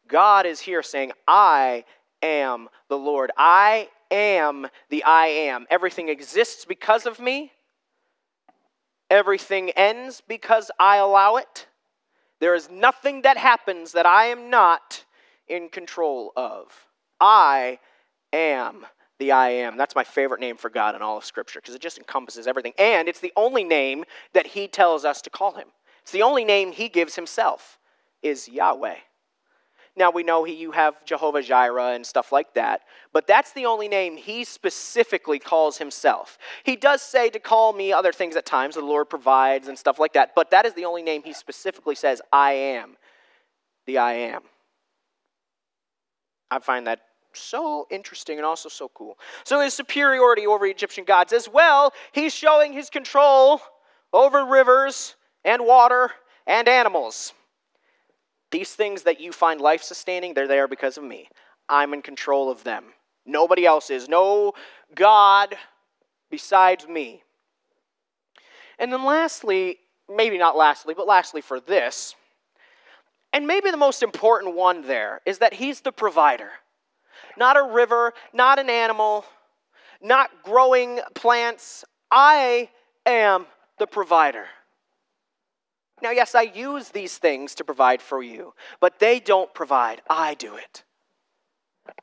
God 0.07 0.45
is 0.45 0.59
here 0.59 0.83
saying, 0.83 1.13
I 1.27 1.85
am 2.21 2.67
the 2.89 2.97
Lord. 2.97 3.31
I 3.37 3.89
am 4.11 4.67
the 4.89 5.03
I 5.03 5.27
am. 5.27 5.65
Everything 5.69 6.09
exists 6.09 6.65
because 6.65 7.05
of 7.05 7.19
me, 7.19 7.51
everything 9.09 9.71
ends 9.71 10.21
because 10.27 10.69
I 10.79 10.97
allow 10.97 11.37
it. 11.37 11.67
There 12.39 12.55
is 12.55 12.69
nothing 12.69 13.21
that 13.21 13.37
happens 13.37 13.93
that 13.93 14.05
I 14.05 14.25
am 14.25 14.49
not 14.49 15.05
in 15.47 15.69
control 15.69 16.33
of. 16.35 16.67
I 17.19 17.79
am 18.33 18.85
the 19.19 19.31
I 19.31 19.49
am. 19.49 19.77
That's 19.77 19.95
my 19.95 20.03
favorite 20.03 20.41
name 20.41 20.57
for 20.57 20.69
God 20.69 20.95
in 20.95 21.01
all 21.01 21.17
of 21.17 21.25
Scripture 21.25 21.59
because 21.59 21.75
it 21.75 21.81
just 21.81 21.97
encompasses 21.97 22.47
everything. 22.47 22.73
And 22.77 23.07
it's 23.07 23.19
the 23.19 23.33
only 23.35 23.63
name 23.63 24.03
that 24.33 24.47
He 24.47 24.67
tells 24.67 25.05
us 25.05 25.21
to 25.23 25.29
call 25.29 25.53
Him. 25.53 25.67
It's 26.01 26.11
the 26.11 26.21
only 26.23 26.45
name 26.45 26.71
He 26.71 26.89
gives 26.89 27.15
Himself 27.15 27.79
is 28.21 28.49
Yahweh. 28.49 28.97
Now 29.97 30.11
we 30.11 30.23
know 30.23 30.43
he, 30.43 30.53
you 30.53 30.71
have 30.71 31.05
Jehovah 31.05 31.41
Jireh 31.41 31.93
and 31.93 32.05
stuff 32.05 32.31
like 32.31 32.53
that, 32.55 32.81
but 33.13 33.27
that's 33.27 33.53
the 33.53 33.65
only 33.65 33.87
name 33.87 34.17
he 34.17 34.43
specifically 34.43 35.39
calls 35.39 35.77
himself. 35.77 36.37
He 36.65 36.75
does 36.75 37.01
say 37.01 37.29
to 37.29 37.39
call 37.39 37.71
me 37.71 37.93
other 37.93 38.11
things 38.11 38.35
at 38.35 38.45
times, 38.45 38.75
the 38.75 38.81
Lord 38.81 39.09
provides 39.09 39.69
and 39.69 39.79
stuff 39.79 39.97
like 39.97 40.13
that, 40.13 40.31
but 40.35 40.51
that 40.51 40.65
is 40.65 40.73
the 40.73 40.83
only 40.83 41.01
name 41.01 41.23
he 41.23 41.31
specifically 41.31 41.95
says, 41.95 42.21
I 42.33 42.53
am, 42.53 42.97
the 43.85 43.97
I 43.99 44.13
am. 44.13 44.41
I 46.51 46.59
find 46.59 46.87
that 46.87 46.99
so 47.35 47.87
interesting 47.89 48.37
and 48.37 48.45
also 48.45 48.69
so 48.69 48.89
cool. 48.93 49.17
So, 49.43 49.59
his 49.59 49.73
superiority 49.73 50.47
over 50.47 50.65
Egyptian 50.65 51.03
gods 51.03 51.33
as 51.33 51.47
well, 51.47 51.93
he's 52.11 52.33
showing 52.33 52.73
his 52.73 52.89
control 52.89 53.61
over 54.13 54.45
rivers 54.45 55.15
and 55.43 55.65
water 55.65 56.11
and 56.47 56.67
animals. 56.67 57.33
These 58.51 58.73
things 58.73 59.03
that 59.03 59.19
you 59.19 59.31
find 59.31 59.59
life 59.59 59.83
sustaining, 59.83 60.33
they're 60.33 60.47
there 60.47 60.67
because 60.67 60.97
of 60.97 61.03
me. 61.03 61.27
I'm 61.67 61.93
in 61.93 62.01
control 62.01 62.49
of 62.49 62.63
them. 62.63 62.85
Nobody 63.25 63.65
else 63.65 63.89
is. 63.89 64.07
No 64.07 64.53
God 64.93 65.55
besides 66.29 66.87
me. 66.87 67.23
And 68.79 68.91
then, 68.91 69.03
lastly, 69.03 69.77
maybe 70.13 70.37
not 70.37 70.55
lastly, 70.55 70.93
but 70.93 71.07
lastly 71.07 71.41
for 71.41 71.59
this, 71.59 72.15
and 73.35 73.47
maybe 73.47 73.69
the 73.69 73.75
most 73.75 74.01
important 74.01 74.55
one 74.55 74.87
there 74.87 75.19
is 75.25 75.39
that 75.39 75.55
he's 75.55 75.81
the 75.81 75.91
provider. 75.91 76.51
Not 77.37 77.57
a 77.57 77.63
river, 77.63 78.13
not 78.33 78.59
an 78.59 78.69
animal, 78.69 79.25
not 80.01 80.29
growing 80.43 80.99
plants. 81.13 81.83
I 82.11 82.69
am 83.05 83.45
the 83.79 83.87
provider. 83.87 84.45
Now, 86.01 86.11
yes, 86.11 86.35
I 86.35 86.43
use 86.43 86.89
these 86.89 87.17
things 87.17 87.55
to 87.55 87.63
provide 87.63 88.01
for 88.01 88.21
you, 88.21 88.53
but 88.79 88.99
they 88.99 89.19
don't 89.19 89.53
provide. 89.53 90.01
I 90.09 90.33
do 90.35 90.55
it. 90.55 90.83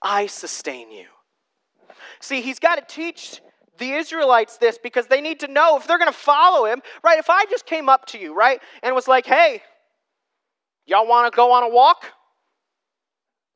I 0.01 0.27
sustain 0.27 0.91
you. 0.91 1.07
See, 2.21 2.41
he's 2.41 2.59
got 2.59 2.77
to 2.77 2.95
teach 2.95 3.41
the 3.79 3.93
Israelites 3.93 4.57
this 4.57 4.79
because 4.79 5.07
they 5.07 5.21
need 5.21 5.41
to 5.41 5.49
know 5.49 5.77
if 5.77 5.87
they're 5.87 5.99
going 5.99 6.11
to 6.11 6.17
follow 6.17 6.67
him, 6.67 6.81
right? 7.03 7.19
If 7.19 7.29
I 7.29 7.45
just 7.47 7.67
came 7.67 7.89
up 7.89 8.07
to 8.07 8.19
you, 8.19 8.35
right, 8.35 8.61
and 8.83 8.95
was 8.95 9.09
like, 9.09 9.27
hey, 9.27 9.63
Y'all 10.87 11.07
want 11.07 11.33
to 11.33 11.37
go 11.37 11.53
on 11.53 11.63
a 11.63 11.69
walk 11.69 12.07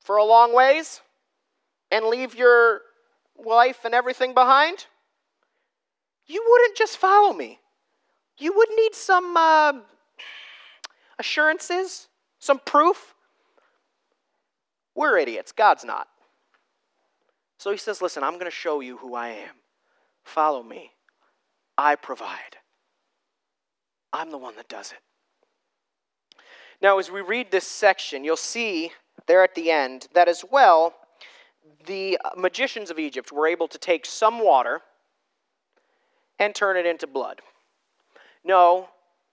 for 0.01 0.17
a 0.17 0.25
long 0.25 0.55
ways 0.55 1.01
and 1.91 2.07
leave 2.07 2.35
your 2.35 2.81
wife 3.37 3.85
and 3.85 3.95
everything 3.95 4.35
behind? 4.35 4.87
You 6.27 6.45
wouldn't 6.49 6.77
just 6.77 6.97
follow 6.99 7.33
me. 7.33 7.61
You 8.39 8.53
would 8.55 8.69
need 8.77 8.95
some 8.95 9.37
uh, 9.37 9.73
assurances, 11.19 12.09
some 12.39 12.61
proof. 12.65 13.15
We're 14.95 15.19
idiots. 15.19 15.53
God's 15.53 15.85
not. 15.85 16.09
So 17.59 17.71
he 17.71 17.79
says, 17.79 18.03
Listen, 18.03 18.23
I'm 18.23 18.35
going 18.35 18.45
to 18.47 18.51
show 18.51 18.81
you 18.81 18.99
who 18.99 19.15
I 19.15 19.29
am. 19.29 19.55
Follow 20.25 20.63
me. 20.63 20.93
I 21.79 21.95
provide. 21.95 22.57
I'm 24.13 24.31
the 24.31 24.39
one 24.39 24.57
that 24.57 24.69
does 24.69 24.93
it. 24.93 24.99
Now, 26.81 26.99
as 26.99 27.11
we 27.11 27.21
read 27.21 27.51
this 27.51 27.67
section, 27.67 28.25
you'll 28.25 28.37
see 28.37 28.93
there 29.27 29.43
at 29.43 29.55
the 29.55 29.71
end 29.71 30.09
that 30.15 30.29
as 30.29 30.45
well, 30.51 30.95
the 31.87 32.19
magicians 32.37 32.91
of 32.91 32.99
Egypt 32.99 33.33
were 33.33 33.47
able 33.47 33.69
to 33.69 33.79
take 33.79 34.07
some 34.07 34.43
water 34.43 34.83
and 36.39 36.55
turn 36.55 36.77
it 36.77 36.87
into 36.87 37.07
blood. 37.07 37.41
No, 38.45 38.89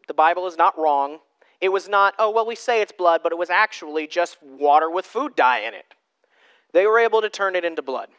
the 0.07 0.13
Bible 0.13 0.47
is 0.47 0.57
not 0.57 0.77
wrong. 0.77 1.19
It 1.61 1.69
was 1.69 1.87
not, 1.87 2.13
oh, 2.19 2.29
well, 2.29 2.45
we 2.45 2.55
say 2.55 2.81
it's 2.81 2.91
blood, 2.91 3.21
but 3.23 3.31
it 3.31 3.37
was 3.37 3.49
actually 3.49 4.07
just 4.07 4.41
water 4.41 4.89
with 4.89 5.05
food 5.05 5.35
dye 5.35 5.59
in 5.59 5.73
it. 5.73 5.85
They 6.73 6.85
were 6.85 6.99
able 6.99 7.21
to 7.21 7.29
turn 7.29 7.55
it 7.55 7.63
into 7.63 7.81
blood. 7.81 8.09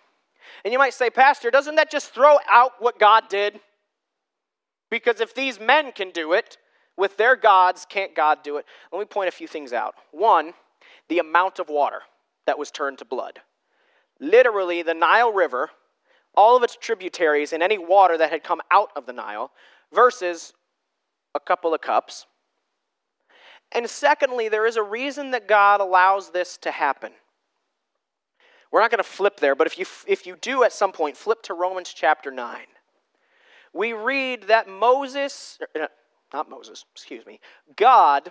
And 0.65 0.73
you 0.73 0.79
might 0.79 0.95
say, 0.95 1.11
Pastor, 1.11 1.51
doesn't 1.51 1.75
that 1.75 1.91
just 1.91 2.15
throw 2.15 2.39
out 2.51 2.73
what 2.79 2.99
God 2.99 3.29
did? 3.29 3.61
Because 4.91 5.21
if 5.21 5.35
these 5.35 5.59
men 5.59 5.93
can 5.93 6.11
do 6.11 6.33
it, 6.33 6.59
with 6.97 7.17
their 7.17 7.37
gods, 7.37 7.87
can't 7.89 8.15
God 8.15 8.43
do 8.43 8.57
it? 8.57 8.67
Let 8.93 8.99
me 8.99 9.05
point 9.05 9.29
a 9.29 9.33
few 9.33 9.49
things 9.49 9.73
out. 9.73 9.95
One, 10.13 10.55
the 11.09 11.19
amount 11.19 11.59
of 11.59 11.69
water 11.69 12.01
that 12.47 12.59
was 12.59 12.71
turned 12.71 12.99
to 12.99 13.05
blood. 13.05 13.41
Literally, 14.21 14.83
the 14.83 14.95
Nile 14.95 15.33
River, 15.33 15.71
all 16.35 16.57
of 16.57 16.63
its 16.63 16.77
tributaries, 16.77 17.53
and 17.53 17.63
any 17.63 17.79
water 17.79 18.17
that 18.19 18.31
had 18.31 18.43
come 18.43 18.61
out 18.71 18.91
of 18.97 19.07
the 19.07 19.13
Nile, 19.13 19.51
versus 19.93 20.53
a 21.35 21.41
couple 21.41 21.75
of 21.75 21.81
cups. 21.81 22.27
And 23.73 23.89
secondly, 23.89 24.49
there 24.49 24.67
is 24.67 24.77
a 24.77 24.83
reason 24.83 25.33
that 25.33 25.49
God 25.49 25.81
allows 25.81 26.31
this 26.31 26.57
to 26.59 26.71
happen. 26.71 27.13
We're 28.71 28.81
not 28.81 28.91
going 28.91 28.99
to 28.99 29.05
flip 29.09 29.39
there, 29.39 29.55
but 29.55 29.67
if 29.67 29.79
you, 29.79 29.87
if 30.07 30.27
you 30.27 30.37
do 30.41 30.65
at 30.65 30.73
some 30.73 30.93
point, 30.93 31.17
flip 31.17 31.43
to 31.45 31.55
Romans 31.55 31.93
chapter 31.95 32.31
9. 32.31 32.59
We 33.73 33.93
read 33.93 34.45
that 34.45 34.69
Moses, 34.69 35.59
er, 35.77 35.89
not 36.33 36.49
Moses, 36.49 36.85
excuse 36.93 37.27
me, 37.27 37.41
God 37.77 38.31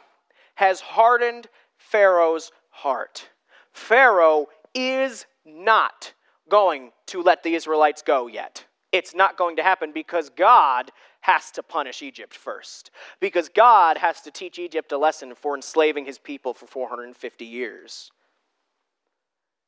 has 0.55 0.81
hardened 0.81 1.47
Pharaoh's 1.77 2.51
heart. 2.69 3.29
Pharaoh 3.71 4.47
is 4.73 5.25
not 5.45 6.13
going 6.49 6.91
to 7.07 7.21
let 7.21 7.43
the 7.43 7.55
Israelites 7.55 8.01
go 8.01 8.27
yet. 8.27 8.65
It's 8.91 9.15
not 9.15 9.37
going 9.37 9.55
to 9.55 9.63
happen 9.63 9.91
because 9.91 10.29
God 10.29 10.91
has 11.21 11.51
to 11.51 11.63
punish 11.63 12.01
Egypt 12.01 12.35
first. 12.35 12.91
Because 13.19 13.49
God 13.49 13.97
has 13.97 14.21
to 14.21 14.31
teach 14.31 14.59
Egypt 14.59 14.91
a 14.91 14.97
lesson 14.97 15.33
for 15.35 15.55
enslaving 15.55 16.05
his 16.05 16.19
people 16.19 16.53
for 16.53 16.67
450 16.67 17.45
years. 17.45 18.11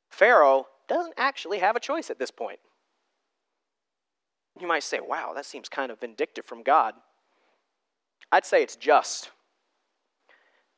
Pharaoh 0.09 0.67
doesn't 0.87 1.15
actually 1.17 1.59
have 1.59 1.75
a 1.75 1.79
choice 1.79 2.09
at 2.09 2.19
this 2.19 2.29
point. 2.29 2.59
You 4.59 4.67
might 4.67 4.83
say, 4.83 4.99
wow, 5.01 5.33
that 5.33 5.45
seems 5.45 5.67
kind 5.67 5.91
of 5.91 5.99
vindictive 5.99 6.45
from 6.45 6.61
God. 6.61 6.93
I'd 8.31 8.45
say 8.45 8.61
it's 8.61 8.75
just. 8.75 9.31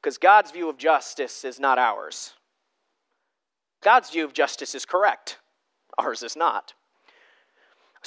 Because 0.01 0.17
God's 0.17 0.51
view 0.51 0.69
of 0.69 0.77
justice 0.77 1.43
is 1.43 1.59
not 1.59 1.77
ours. 1.77 2.33
God's 3.83 4.09
view 4.09 4.25
of 4.25 4.33
justice 4.33 4.75
is 4.75 4.85
correct, 4.85 5.37
ours 5.97 6.23
is 6.23 6.35
not. 6.35 6.73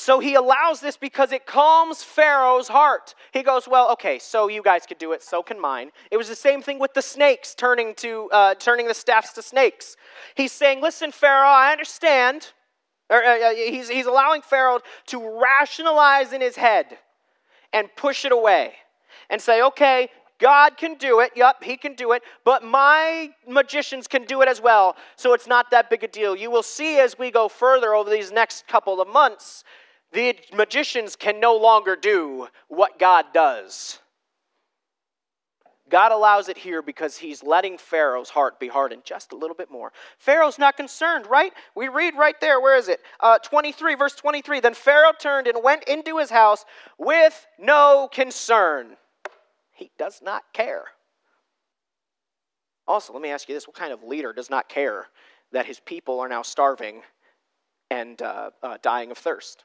So 0.00 0.18
he 0.18 0.34
allows 0.34 0.80
this 0.80 0.96
because 0.96 1.30
it 1.30 1.44
calms 1.46 2.02
Pharaoh's 2.02 2.68
heart. 2.68 3.14
He 3.32 3.42
goes, 3.42 3.68
Well, 3.68 3.90
okay, 3.92 4.18
so 4.18 4.48
you 4.48 4.62
guys 4.62 4.86
could 4.86 4.98
do 4.98 5.12
it, 5.12 5.22
so 5.22 5.42
can 5.42 5.60
mine. 5.60 5.90
It 6.10 6.16
was 6.16 6.28
the 6.28 6.36
same 6.36 6.62
thing 6.62 6.78
with 6.78 6.94
the 6.94 7.02
snakes, 7.02 7.54
turning, 7.54 7.94
to, 7.96 8.30
uh, 8.32 8.54
turning 8.54 8.88
the 8.88 8.94
staffs 8.94 9.34
to 9.34 9.42
snakes. 9.42 9.96
He's 10.36 10.52
saying, 10.52 10.80
Listen, 10.80 11.12
Pharaoh, 11.12 11.48
I 11.48 11.70
understand. 11.72 12.52
Or, 13.10 13.22
uh, 13.22 13.50
uh, 13.50 13.54
he's, 13.54 13.88
he's 13.90 14.06
allowing 14.06 14.40
Pharaoh 14.40 14.80
to 15.08 15.40
rationalize 15.40 16.32
in 16.32 16.40
his 16.40 16.56
head 16.56 16.96
and 17.72 17.88
push 17.96 18.24
it 18.24 18.32
away 18.32 18.74
and 19.28 19.38
say, 19.38 19.62
Okay, 19.62 20.08
God 20.40 20.76
can 20.76 20.94
do 20.94 21.20
it. 21.20 21.32
Yup, 21.36 21.62
He 21.62 21.76
can 21.76 21.94
do 21.94 22.12
it. 22.12 22.22
But 22.44 22.64
my 22.64 23.30
magicians 23.46 24.08
can 24.08 24.24
do 24.24 24.42
it 24.42 24.48
as 24.48 24.60
well. 24.60 24.96
So 25.16 25.34
it's 25.34 25.46
not 25.46 25.70
that 25.70 25.90
big 25.90 26.02
a 26.02 26.08
deal. 26.08 26.34
You 26.34 26.50
will 26.50 26.62
see 26.62 26.98
as 26.98 27.18
we 27.18 27.30
go 27.30 27.48
further 27.48 27.94
over 27.94 28.10
these 28.10 28.32
next 28.32 28.66
couple 28.66 29.00
of 29.00 29.08
months, 29.08 29.64
the 30.12 30.36
magicians 30.52 31.14
can 31.14 31.38
no 31.38 31.56
longer 31.56 31.94
do 31.94 32.48
what 32.68 32.98
God 32.98 33.26
does. 33.32 34.00
God 35.90 36.12
allows 36.12 36.48
it 36.48 36.56
here 36.56 36.82
because 36.82 37.16
he's 37.18 37.42
letting 37.42 37.76
Pharaoh's 37.76 38.30
heart 38.30 38.60
be 38.60 38.68
hardened 38.68 39.04
just 39.04 39.32
a 39.32 39.36
little 39.36 39.56
bit 39.56 39.70
more. 39.70 39.92
Pharaoh's 40.18 40.58
not 40.58 40.76
concerned, 40.76 41.26
right? 41.26 41.52
We 41.74 41.88
read 41.88 42.14
right 42.16 42.40
there. 42.40 42.60
Where 42.60 42.76
is 42.76 42.88
it? 42.88 43.00
Uh, 43.18 43.38
23, 43.38 43.96
verse 43.96 44.14
23. 44.14 44.60
Then 44.60 44.74
Pharaoh 44.74 45.12
turned 45.18 45.48
and 45.48 45.62
went 45.62 45.84
into 45.84 46.18
his 46.18 46.30
house 46.30 46.64
with 46.96 47.46
no 47.58 48.08
concern. 48.10 48.96
He 49.80 49.90
does 49.98 50.20
not 50.22 50.44
care. 50.52 50.84
Also, 52.86 53.14
let 53.14 53.22
me 53.22 53.30
ask 53.30 53.48
you 53.48 53.54
this 53.54 53.66
what 53.66 53.76
kind 53.76 53.94
of 53.94 54.04
leader 54.04 54.32
does 54.32 54.50
not 54.50 54.68
care 54.68 55.06
that 55.52 55.64
his 55.64 55.80
people 55.80 56.20
are 56.20 56.28
now 56.28 56.42
starving 56.42 57.00
and 57.90 58.20
uh, 58.20 58.50
uh, 58.62 58.76
dying 58.82 59.10
of 59.10 59.16
thirst? 59.16 59.64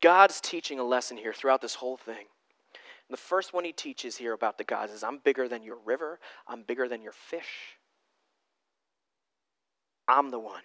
God's 0.00 0.40
teaching 0.40 0.78
a 0.78 0.84
lesson 0.84 1.16
here 1.16 1.32
throughout 1.32 1.60
this 1.60 1.74
whole 1.74 1.96
thing. 1.96 2.26
The 3.10 3.16
first 3.16 3.52
one 3.52 3.64
he 3.64 3.72
teaches 3.72 4.16
here 4.16 4.34
about 4.34 4.56
the 4.56 4.64
gods 4.64 4.92
is 4.92 5.02
I'm 5.02 5.18
bigger 5.18 5.48
than 5.48 5.64
your 5.64 5.78
river, 5.84 6.20
I'm 6.46 6.62
bigger 6.62 6.86
than 6.86 7.02
your 7.02 7.12
fish. 7.12 7.76
I'm 10.06 10.30
the 10.30 10.38
one. 10.38 10.62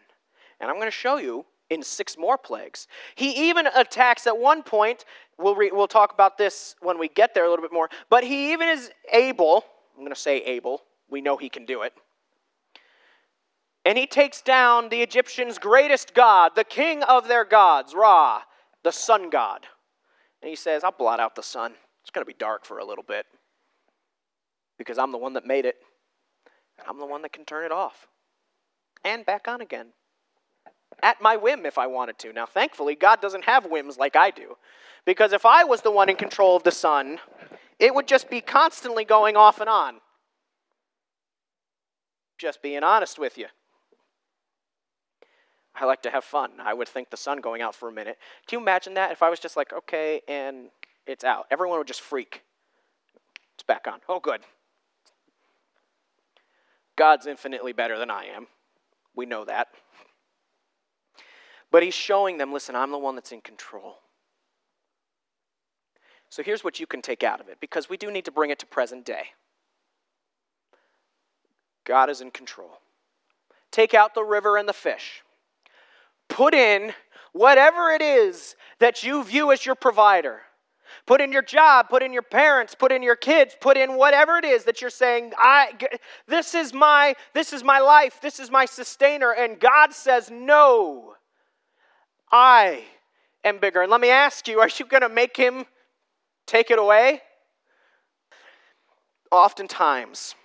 And 0.59 0.69
I'm 0.69 0.77
going 0.77 0.87
to 0.87 0.91
show 0.91 1.17
you 1.17 1.45
in 1.69 1.81
six 1.83 2.17
more 2.17 2.37
plagues. 2.37 2.87
He 3.15 3.49
even 3.49 3.67
attacks 3.67 4.27
at 4.27 4.37
one 4.37 4.63
point, 4.63 5.05
we'll, 5.37 5.55
re, 5.55 5.71
we'll 5.73 5.87
talk 5.87 6.13
about 6.13 6.37
this 6.37 6.75
when 6.81 6.99
we 6.99 7.09
get 7.09 7.33
there 7.33 7.45
a 7.45 7.49
little 7.49 7.63
bit 7.63 7.73
more, 7.73 7.89
but 8.09 8.23
he 8.23 8.53
even 8.53 8.69
is 8.69 8.91
able, 9.11 9.65
I'm 9.95 10.01
going 10.01 10.13
to 10.13 10.19
say 10.19 10.37
able, 10.39 10.83
we 11.09 11.21
know 11.21 11.37
he 11.37 11.49
can 11.49 11.65
do 11.65 11.81
it. 11.81 11.93
And 13.83 13.97
he 13.97 14.07
takes 14.07 14.41
down 14.41 14.89
the 14.89 15.01
Egyptians' 15.01 15.59
greatest 15.59 16.13
god, 16.13 16.53
the 16.55 16.63
king 16.63 17.03
of 17.03 17.27
their 17.27 17.45
gods, 17.45 17.93
Ra, 17.93 18.41
the 18.83 18.91
sun 18.91 19.29
god. 19.29 19.67
And 20.41 20.49
he 20.49 20.55
says, 20.55 20.83
I'll 20.83 20.91
blot 20.91 21.19
out 21.19 21.35
the 21.35 21.43
sun. 21.43 21.73
It's 22.01 22.11
going 22.11 22.23
to 22.23 22.27
be 22.27 22.37
dark 22.37 22.65
for 22.65 22.79
a 22.79 22.85
little 22.85 23.03
bit 23.03 23.25
because 24.77 24.97
I'm 24.97 25.11
the 25.11 25.17
one 25.17 25.33
that 25.33 25.45
made 25.45 25.65
it, 25.65 25.77
and 26.77 26.87
I'm 26.87 26.99
the 26.99 27.05
one 27.05 27.21
that 27.21 27.31
can 27.31 27.45
turn 27.45 27.65
it 27.65 27.71
off 27.71 28.07
and 29.03 29.25
back 29.25 29.47
on 29.47 29.61
again 29.61 29.87
at 31.01 31.21
my 31.21 31.35
whim 31.37 31.65
if 31.65 31.77
I 31.77 31.87
wanted 31.87 32.17
to. 32.19 32.33
Now, 32.33 32.45
thankfully, 32.45 32.95
God 32.95 33.21
doesn't 33.21 33.45
have 33.45 33.65
whims 33.65 33.97
like 33.97 34.15
I 34.15 34.31
do. 34.31 34.57
Because 35.05 35.33
if 35.33 35.45
I 35.45 35.63
was 35.63 35.81
the 35.81 35.91
one 35.91 36.09
in 36.09 36.15
control 36.15 36.55
of 36.55 36.63
the 36.63 36.71
sun, 36.71 37.19
it 37.79 37.93
would 37.93 38.07
just 38.07 38.29
be 38.29 38.41
constantly 38.41 39.05
going 39.05 39.35
off 39.35 39.59
and 39.59 39.69
on. 39.69 39.95
Just 42.37 42.61
being 42.61 42.83
honest 42.83 43.19
with 43.19 43.37
you. 43.37 43.47
I 45.75 45.85
like 45.85 46.01
to 46.03 46.09
have 46.09 46.23
fun. 46.23 46.51
I 46.59 46.73
would 46.73 46.87
think 46.87 47.09
the 47.09 47.17
sun 47.17 47.41
going 47.41 47.61
out 47.61 47.75
for 47.75 47.89
a 47.89 47.91
minute. 47.91 48.17
Can 48.47 48.57
you 48.57 48.61
imagine 48.61 48.93
that 48.93 49.11
if 49.11 49.21
I 49.21 49.29
was 49.29 49.39
just 49.39 49.57
like, 49.57 49.73
okay, 49.73 50.21
and 50.27 50.69
it's 51.05 51.23
out? 51.23 51.45
Everyone 51.51 51.77
would 51.77 51.87
just 51.87 52.01
freak. 52.01 52.43
It's 53.55 53.63
back 53.63 53.85
on. 53.87 53.99
Oh, 54.07 54.19
good. 54.19 54.41
God's 56.95 57.27
infinitely 57.27 57.73
better 57.73 57.97
than 57.99 58.09
I 58.09 58.25
am. 58.25 58.47
We 59.15 59.25
know 59.25 59.43
that. 59.45 59.67
But 61.75 61.83
he's 61.83 61.93
showing 61.93 62.37
them 62.37 62.53
listen, 62.53 62.73
I'm 62.73 62.91
the 62.91 62.97
one 62.97 63.15
that's 63.15 63.33
in 63.33 63.41
control. 63.41 63.97
So 66.29 66.41
here's 66.41 66.63
what 66.63 66.79
you 66.79 66.87
can 66.87 67.01
take 67.01 67.21
out 67.21 67.41
of 67.41 67.49
it, 67.49 67.57
because 67.59 67.89
we 67.89 67.97
do 67.97 68.09
need 68.09 68.23
to 68.23 68.31
bring 68.31 68.49
it 68.49 68.59
to 68.59 68.65
present 68.65 69.03
day. 69.03 69.23
God 71.83 72.09
is 72.09 72.21
in 72.21 72.31
control. 72.31 72.79
Take 73.71 73.93
out 73.93 74.15
the 74.15 74.23
river 74.23 74.55
and 74.55 74.69
the 74.69 74.73
fish. 74.73 75.21
Put 76.29 76.53
in 76.53 76.93
whatever 77.33 77.89
it 77.89 78.01
is 78.01 78.55
that 78.79 79.03
you 79.03 79.21
view 79.25 79.51
as 79.51 79.65
your 79.65 79.75
provider. 79.75 80.43
Put 81.05 81.19
in 81.19 81.33
your 81.33 81.41
job, 81.41 81.89
put 81.89 82.03
in 82.03 82.13
your 82.13 82.21
parents, 82.21 82.73
put 82.73 82.93
in 82.93 83.03
your 83.03 83.17
kids, 83.17 83.53
put 83.59 83.75
in 83.75 83.97
whatever 83.97 84.37
it 84.37 84.45
is 84.45 84.63
that 84.63 84.79
you're 84.79 84.89
saying, 84.89 85.33
I 85.37 85.73
this 86.25 86.55
is 86.55 86.73
my 86.73 87.15
this 87.33 87.51
is 87.51 87.65
my 87.65 87.79
life, 87.79 88.21
this 88.21 88.39
is 88.39 88.49
my 88.49 88.63
sustainer 88.63 89.33
and 89.33 89.59
God 89.59 89.91
says 89.91 90.31
no. 90.31 91.14
I 92.37 92.83
am 93.45 93.59
bigger. 93.59 93.81
And 93.81 93.89
let 93.89 94.01
me 94.01 94.09
ask 94.09 94.45
you, 94.49 94.59
are 94.59 94.67
you 94.67 94.85
going 94.85 95.03
to 95.03 95.09
make 95.09 95.37
him 95.37 95.63
take 96.45 96.69
it 96.69 96.77
away? 96.77 97.21
Oftentimes, 99.31 100.35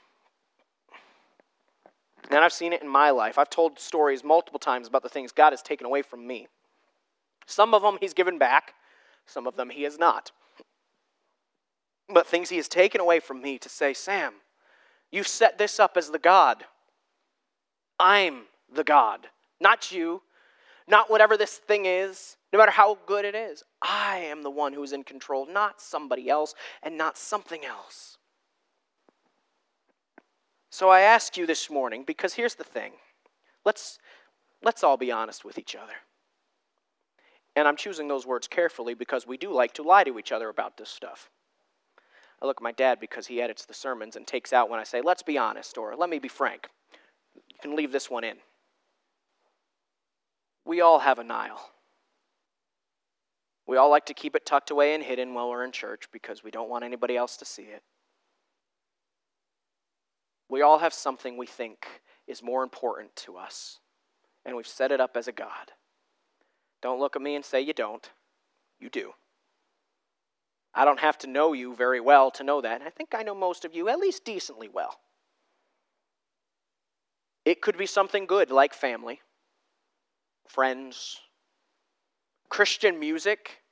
and 2.31 2.39
I've 2.39 2.53
seen 2.53 2.73
it 2.73 2.81
in 2.81 2.89
my 2.89 3.11
life, 3.11 3.39
I've 3.39 3.51
told 3.51 3.81
stories 3.81 4.23
multiple 4.23 4.61
times 4.61 4.87
about 4.87 5.03
the 5.03 5.09
things 5.09 5.33
God 5.33 5.51
has 5.51 5.63
taken 5.63 5.85
away 5.85 6.03
from 6.03 6.25
me. 6.25 6.47
Some 7.47 7.75
of 7.75 7.83
them 7.83 7.99
He's 8.01 8.15
given 8.15 8.39
back, 8.39 8.75
some 9.27 9.49
of 9.49 9.57
them 9.57 9.69
He 9.69 9.83
has 9.83 9.99
not. 9.99 10.31
But 12.09 12.25
things 12.25 12.51
He 12.51 12.57
has 12.57 12.69
taken 12.69 13.01
away 13.01 13.19
from 13.19 13.43
me 13.43 13.59
to 13.59 13.69
say, 13.69 13.95
Sam, 13.95 14.35
you've 15.11 15.27
set 15.27 15.59
this 15.59 15.81
up 15.81 15.97
as 15.97 16.11
the 16.11 16.21
God. 16.21 16.63
I'm 17.99 18.43
the 18.73 18.85
God, 18.85 19.27
not 19.61 19.91
you, 19.91 20.23
not 20.89 21.11
whatever 21.11 21.37
this 21.37 21.57
thing 21.57 21.87
is, 21.87 22.37
no 22.53 22.59
matter 22.59 22.73
how 22.73 22.99
good 23.07 23.25
it 23.25 23.35
is. 23.35 23.63
I 23.81 24.19
am 24.19 24.43
the 24.43 24.51
one 24.51 24.73
who's 24.73 24.93
in 24.93 25.05
control, 25.05 25.47
not 25.47 25.81
somebody 25.81 26.29
else 26.29 26.55
and 26.83 26.99
not 26.99 27.17
something 27.17 27.65
else. 27.65 28.19
So 30.71 30.89
I 30.89 31.01
ask 31.01 31.37
you 31.37 31.47
this 31.47 31.69
morning, 31.69 32.05
because 32.07 32.35
here's 32.35 32.55
the 32.55 32.65
thing. 32.65 32.93
Let's, 33.65 33.99
let's 34.63 34.85
all 34.85 34.97
be 34.97 35.11
honest 35.11 35.45
with 35.45 35.59
each 35.59 35.75
other. 35.75 35.93
And 37.57 37.67
I'm 37.67 37.77
choosing 37.77 38.09
those 38.09 38.27
words 38.27 38.47
carefully 38.47 38.95
because 38.95 39.27
we 39.27 39.37
do 39.37 39.53
like 39.53 39.75
to 39.75 39.83
lie 39.83 40.05
to 40.05 40.19
each 40.19 40.33
other 40.33 40.49
about 40.49 40.77
this 40.77 40.89
stuff. 40.89 41.31
I 42.41 42.47
look 42.47 42.59
at 42.59 42.63
my 42.63 42.73
dad 42.73 43.01
because 43.01 43.27
he 43.27 43.43
edits 43.43 43.67
the 43.67 43.75
sermons 43.75 44.17
and 44.17 44.27
takes 44.27 44.53
out 44.53 44.71
when 44.71 44.81
I 44.81 44.85
say, 44.85 45.03
let's 45.03 45.23
be 45.23 45.37
honest, 45.37 45.77
or 45.77 45.95
let 45.97 46.09
me 46.09 46.19
be 46.19 46.29
frank. 46.29 46.69
You 47.35 47.59
can 47.61 47.77
leave 47.77 47.93
this 47.93 48.09
one 48.09 48.25
in. 48.25 48.37
We 50.65 50.81
all 50.81 50.99
have 50.99 51.19
a 51.19 51.25
Nile. 51.25 51.71
We 53.67 53.77
all 53.77 53.91
like 53.91 54.07
to 54.07 54.15
keep 54.15 54.35
it 54.35 54.45
tucked 54.45 54.71
away 54.71 54.95
and 54.95 55.03
hidden 55.03 55.33
while 55.33 55.49
we're 55.49 55.65
in 55.65 55.73
church 55.73 56.09
because 56.13 56.43
we 56.43 56.51
don't 56.51 56.69
want 56.69 56.85
anybody 56.85 57.17
else 57.17 57.37
to 57.37 57.45
see 57.45 57.63
it. 57.63 57.83
We 60.49 60.63
all 60.63 60.79
have 60.81 60.93
something 60.93 61.37
we 61.37 61.47
think 61.47 61.87
is 62.27 62.43
more 62.43 62.65
important 62.65 63.15
to 63.15 63.37
us, 63.37 63.79
and 64.45 64.57
we've 64.57 64.67
set 64.67 64.91
it 64.91 65.01
up 65.01 65.17
as 65.17 65.29
a 65.29 65.33
God. 65.33 65.71
Don't 66.83 66.99
look 66.99 67.15
at 67.15 67.23
me 67.23 67.37
and 67.37 67.45
say 67.45 67.61
you 67.61 67.73
don't. 67.73 68.11
You 68.81 68.89
do. 68.89 69.13
I 70.75 70.85
don't 70.85 71.01
have 71.01 71.19
to 71.19 71.27
know 71.27 71.53
you 71.53 71.75
very 71.75 72.01
well 72.01 72.31
to 72.33 72.45
know 72.45 72.61
that, 72.61 72.81
and 72.81 72.85
I 72.85 72.91
think 72.91 73.11
I 73.15 73.23
know 73.23 73.35
most 73.35 73.65
of 73.65 73.75
you 73.75 73.89
at 73.89 73.99
least 73.99 74.25
decently 74.25 74.69
well. 74.69 74.99
It 77.45 77.61
could 77.61 77.79
be 77.79 77.87
something 77.87 78.27
good 78.27 78.51
like 78.51 78.75
family 78.75 79.21
friends, 80.53 81.21
Christian 82.49 82.99
music, 82.99 83.63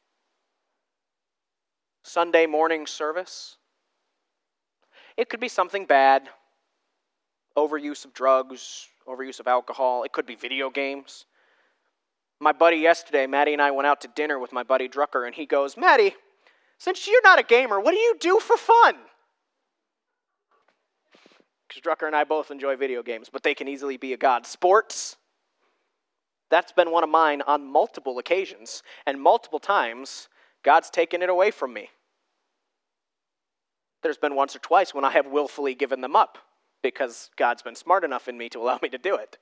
Sunday 2.05 2.47
morning 2.47 2.87
service. 2.87 3.57
It 5.17 5.29
could 5.29 5.41
be 5.41 5.49
something 5.49 5.87
bad 5.87 6.29
overuse 7.57 8.05
of 8.05 8.15
drugs, 8.15 8.87
overuse 9.09 9.41
of 9.41 9.49
alcohol. 9.49 10.05
It 10.05 10.13
could 10.13 10.25
be 10.25 10.37
video 10.37 10.71
games. 10.71 11.27
My 12.41 12.53
buddy 12.53 12.77
yesterday, 12.77 13.27
Maddie 13.27 13.55
and 13.55 13.61
I 13.61 13.73
went 13.73 13.89
out 13.89 14.01
to 14.03 14.09
dinner 14.15 14.39
with 14.39 14.53
my 14.53 14.63
buddy 14.63 14.89
Drucker, 14.89 15.27
and 15.27 15.35
he 15.35 15.45
goes, 15.45 15.77
Maddie, 15.77 16.15
since 16.79 17.09
you're 17.09 17.23
not 17.23 17.41
a 17.41 17.43
gamer, 17.43 17.81
what 17.81 17.91
do 17.91 17.99
you 17.99 18.15
do 18.21 18.39
for 18.39 18.57
fun? 18.57 18.95
Because 21.67 21.83
Drucker 21.83 22.07
and 22.07 22.15
I 22.15 22.23
both 22.23 22.53
enjoy 22.53 22.77
video 22.77 23.03
games, 23.03 23.29
but 23.33 23.43
they 23.43 23.55
can 23.55 23.67
easily 23.67 23.97
be 23.97 24.13
a 24.13 24.17
god. 24.17 24.47
Sports, 24.47 25.17
that's 26.51 26.73
been 26.73 26.91
one 26.91 27.05
of 27.05 27.11
mine 27.11 27.43
on 27.47 27.67
multiple 27.67 28.19
occasions, 28.19 28.83
and 29.07 29.21
multiple 29.21 29.59
times, 29.59 30.29
God's 30.63 30.91
taken 30.91 31.23
it 31.23 31.29
away 31.29 31.51
from 31.51 31.73
me. 31.73 31.91
There's 34.03 34.19
been 34.19 34.37
once 34.37 34.55
or 34.55 34.61
twice 34.61 34.95
when 34.95 35.05
I 35.05 35.11
have 35.11 35.27
willfully 35.27 35.75
given 35.75 36.01
them 36.01 36.17
up 36.17 36.39
because 36.83 37.31
God's 37.37 37.63
been 37.63 37.75
smart 37.75 38.05
enough 38.05 38.29
in 38.29 38.39
me 38.39 38.49
to 38.51 38.61
allow 38.61 38.79
me 38.83 38.89
to 38.91 38.99
do 38.99 39.17
it. 39.17 39.39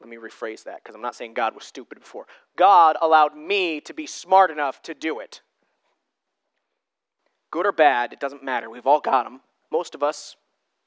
Let 0.00 0.08
me 0.08 0.16
rephrase 0.16 0.64
that 0.64 0.82
because 0.82 0.94
I'm 0.94 1.02
not 1.02 1.14
saying 1.14 1.34
God 1.34 1.54
was 1.54 1.64
stupid 1.64 1.98
before. 1.98 2.26
God 2.56 2.96
allowed 3.00 3.36
me 3.36 3.80
to 3.82 3.94
be 3.94 4.06
smart 4.06 4.50
enough 4.50 4.82
to 4.82 4.94
do 4.94 5.20
it. 5.20 5.40
Good 7.50 7.66
or 7.66 7.72
bad, 7.72 8.12
it 8.12 8.20
doesn't 8.20 8.42
matter. 8.42 8.68
We've 8.68 8.86
all 8.86 9.00
got 9.00 9.24
them. 9.24 9.40
Most 9.70 9.94
of 9.94 10.02
us, 10.02 10.36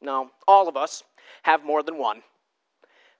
no, 0.01 0.31
all 0.47 0.67
of 0.67 0.75
us, 0.75 1.03
have 1.43 1.63
more 1.63 1.81
than 1.81 1.97
one. 1.97 2.21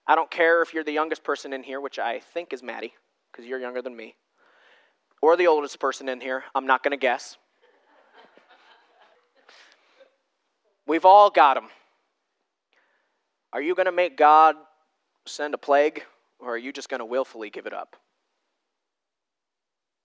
I 0.07 0.15
don't 0.15 0.31
care 0.31 0.61
if 0.61 0.73
you're 0.73 0.85
the 0.85 0.91
youngest 0.91 1.23
person 1.23 1.51
in 1.51 1.63
here, 1.63 1.81
which 1.81 1.99
I 1.99 2.19
think 2.19 2.53
is 2.53 2.63
Maddie, 2.63 2.93
because 3.31 3.45
you're 3.45 3.59
younger 3.59 3.81
than 3.81 3.95
me, 3.95 4.15
or 5.21 5.35
the 5.35 5.47
oldest 5.47 5.79
person 5.79 6.07
in 6.07 6.21
here. 6.21 6.43
I'm 6.55 6.65
not 6.65 6.81
going 6.81 6.91
to 6.91 6.97
guess. 6.97 7.37
We've 10.87 11.03
all 11.03 11.29
got 11.29 11.55
them. 11.55 11.67
Are 13.51 13.61
you 13.61 13.75
going 13.75 13.87
to 13.87 13.91
make 13.91 14.15
God 14.15 14.55
send 15.25 15.53
a 15.53 15.57
plague, 15.57 16.03
or 16.39 16.53
are 16.53 16.57
you 16.57 16.71
just 16.71 16.87
going 16.87 16.99
to 16.99 17.05
willfully 17.05 17.49
give 17.49 17.65
it 17.65 17.73
up? 17.73 17.97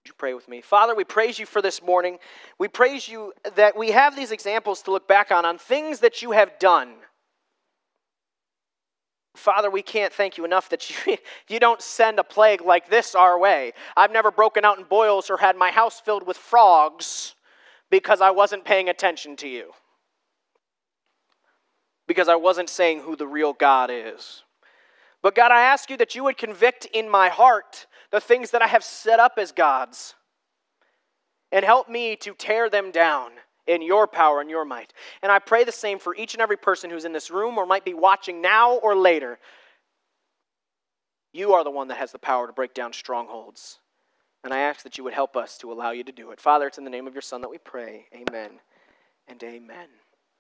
Would 0.03 0.09
you 0.09 0.15
pray 0.19 0.35
with 0.35 0.49
me? 0.49 0.61
Father, 0.61 0.97
we 0.97 1.05
praise 1.05 1.39
you 1.39 1.47
for 1.47 1.63
this 1.63 1.81
morning. 1.81 2.19
We 2.59 2.67
praise 2.67 3.07
you 3.07 3.33
that 3.55 3.77
we 3.77 3.93
have 3.93 4.17
these 4.17 4.33
examples 4.33 4.83
to 4.83 4.91
look 4.91 5.07
back 5.07 5.31
on, 5.31 5.45
on 5.45 5.59
things 5.59 6.01
that 6.01 6.23
you 6.23 6.33
have 6.33 6.59
done. 6.59 6.95
Father, 9.35 9.71
we 9.71 9.83
can't 9.83 10.13
thank 10.13 10.37
you 10.37 10.45
enough 10.45 10.69
that 10.69 10.91
you, 10.91 11.17
you 11.49 11.59
don't 11.59 11.81
send 11.81 12.19
a 12.19 12.25
plague 12.25 12.63
like 12.63 12.89
this 12.89 13.15
our 13.15 13.39
way. 13.39 13.73
I've 13.97 14.13
never 14.13 14.31
broken 14.31 14.65
out 14.65 14.79
in 14.79 14.85
boils 14.85 15.31
or 15.31 15.37
had 15.37 15.57
my 15.57 15.71
house 15.71 16.01
filled 16.01 16.27
with 16.27 16.37
frogs 16.37 17.35
because 17.91 18.21
I 18.21 18.31
wasn't 18.31 18.65
paying 18.65 18.89
attention 18.89 19.37
to 19.37 19.49
you. 19.49 19.73
Because 22.07 22.29
I 22.29 22.37
wasn't 22.37 22.69
saying 22.69 23.01
who 23.01 23.17
the 23.17 23.27
real 23.27 23.53
God 23.53 23.91
is. 23.93 24.43
But 25.23 25.35
God, 25.35 25.53
I 25.53 25.63
ask 25.63 25.89
you 25.89 25.97
that 25.99 26.15
you 26.15 26.25
would 26.25 26.37
convict 26.37 26.87
in 26.87 27.09
my 27.09 27.29
heart 27.29 27.87
the 28.11 28.21
things 28.21 28.51
that 28.51 28.61
I 28.61 28.67
have 28.67 28.83
set 28.85 29.21
up 29.21 29.35
as 29.39 29.53
gods 29.53 30.15
and 31.53 31.65
help 31.65 31.89
me 31.89 32.17
to 32.17 32.35
tear 32.35 32.69
them 32.69 32.91
down 32.91 33.31
in 33.67 33.83
your 33.83 34.07
power 34.07 34.41
and 34.41 34.51
your 34.51 34.65
might. 34.65 34.93
And 35.23 35.31
I 35.31 35.39
pray 35.39 35.65
the 35.65 35.73
same 35.73 35.99
for 35.99 36.15
each 36.15 36.35
and 36.35 36.43
every 36.43 36.57
person 36.57 36.91
who's 36.91 37.05
in 37.05 37.13
this 37.13 37.31
room 37.31 37.59
or 37.59 37.67
might 37.67 37.85
be 37.85 37.95
watching 37.95 38.43
now 38.43 38.75
or 38.75 38.97
later. 38.97 39.39
You 41.33 41.55
are 41.55 41.65
the 41.65 41.71
one 41.71 41.89
that 41.89 41.99
has 41.99 42.13
the 42.13 42.19
power 42.19 42.47
to 42.47 42.53
break 42.53 42.75
down 42.75 42.93
strongholds. 42.93 43.79
And 44.45 44.53
I 44.53 44.59
ask 44.59 44.83
that 44.83 44.99
you 44.99 45.05
would 45.05 45.15
help 45.15 45.37
us 45.37 45.57
to 45.59 45.73
allow 45.73 45.93
you 45.93 46.05
to 46.05 46.13
do 46.13 46.33
it. 46.33 46.41
Father, 46.41 46.67
it's 46.67 46.79
in 46.79 46.85
the 46.85 46.91
name 46.91 47.07
of 47.07 47.15
your 47.15 47.23
Son 47.23 47.41
that 47.43 47.51
we 47.51 47.59
pray. 47.59 48.07
Amen 48.15 48.59
and 49.29 49.43
amen. 49.43 49.89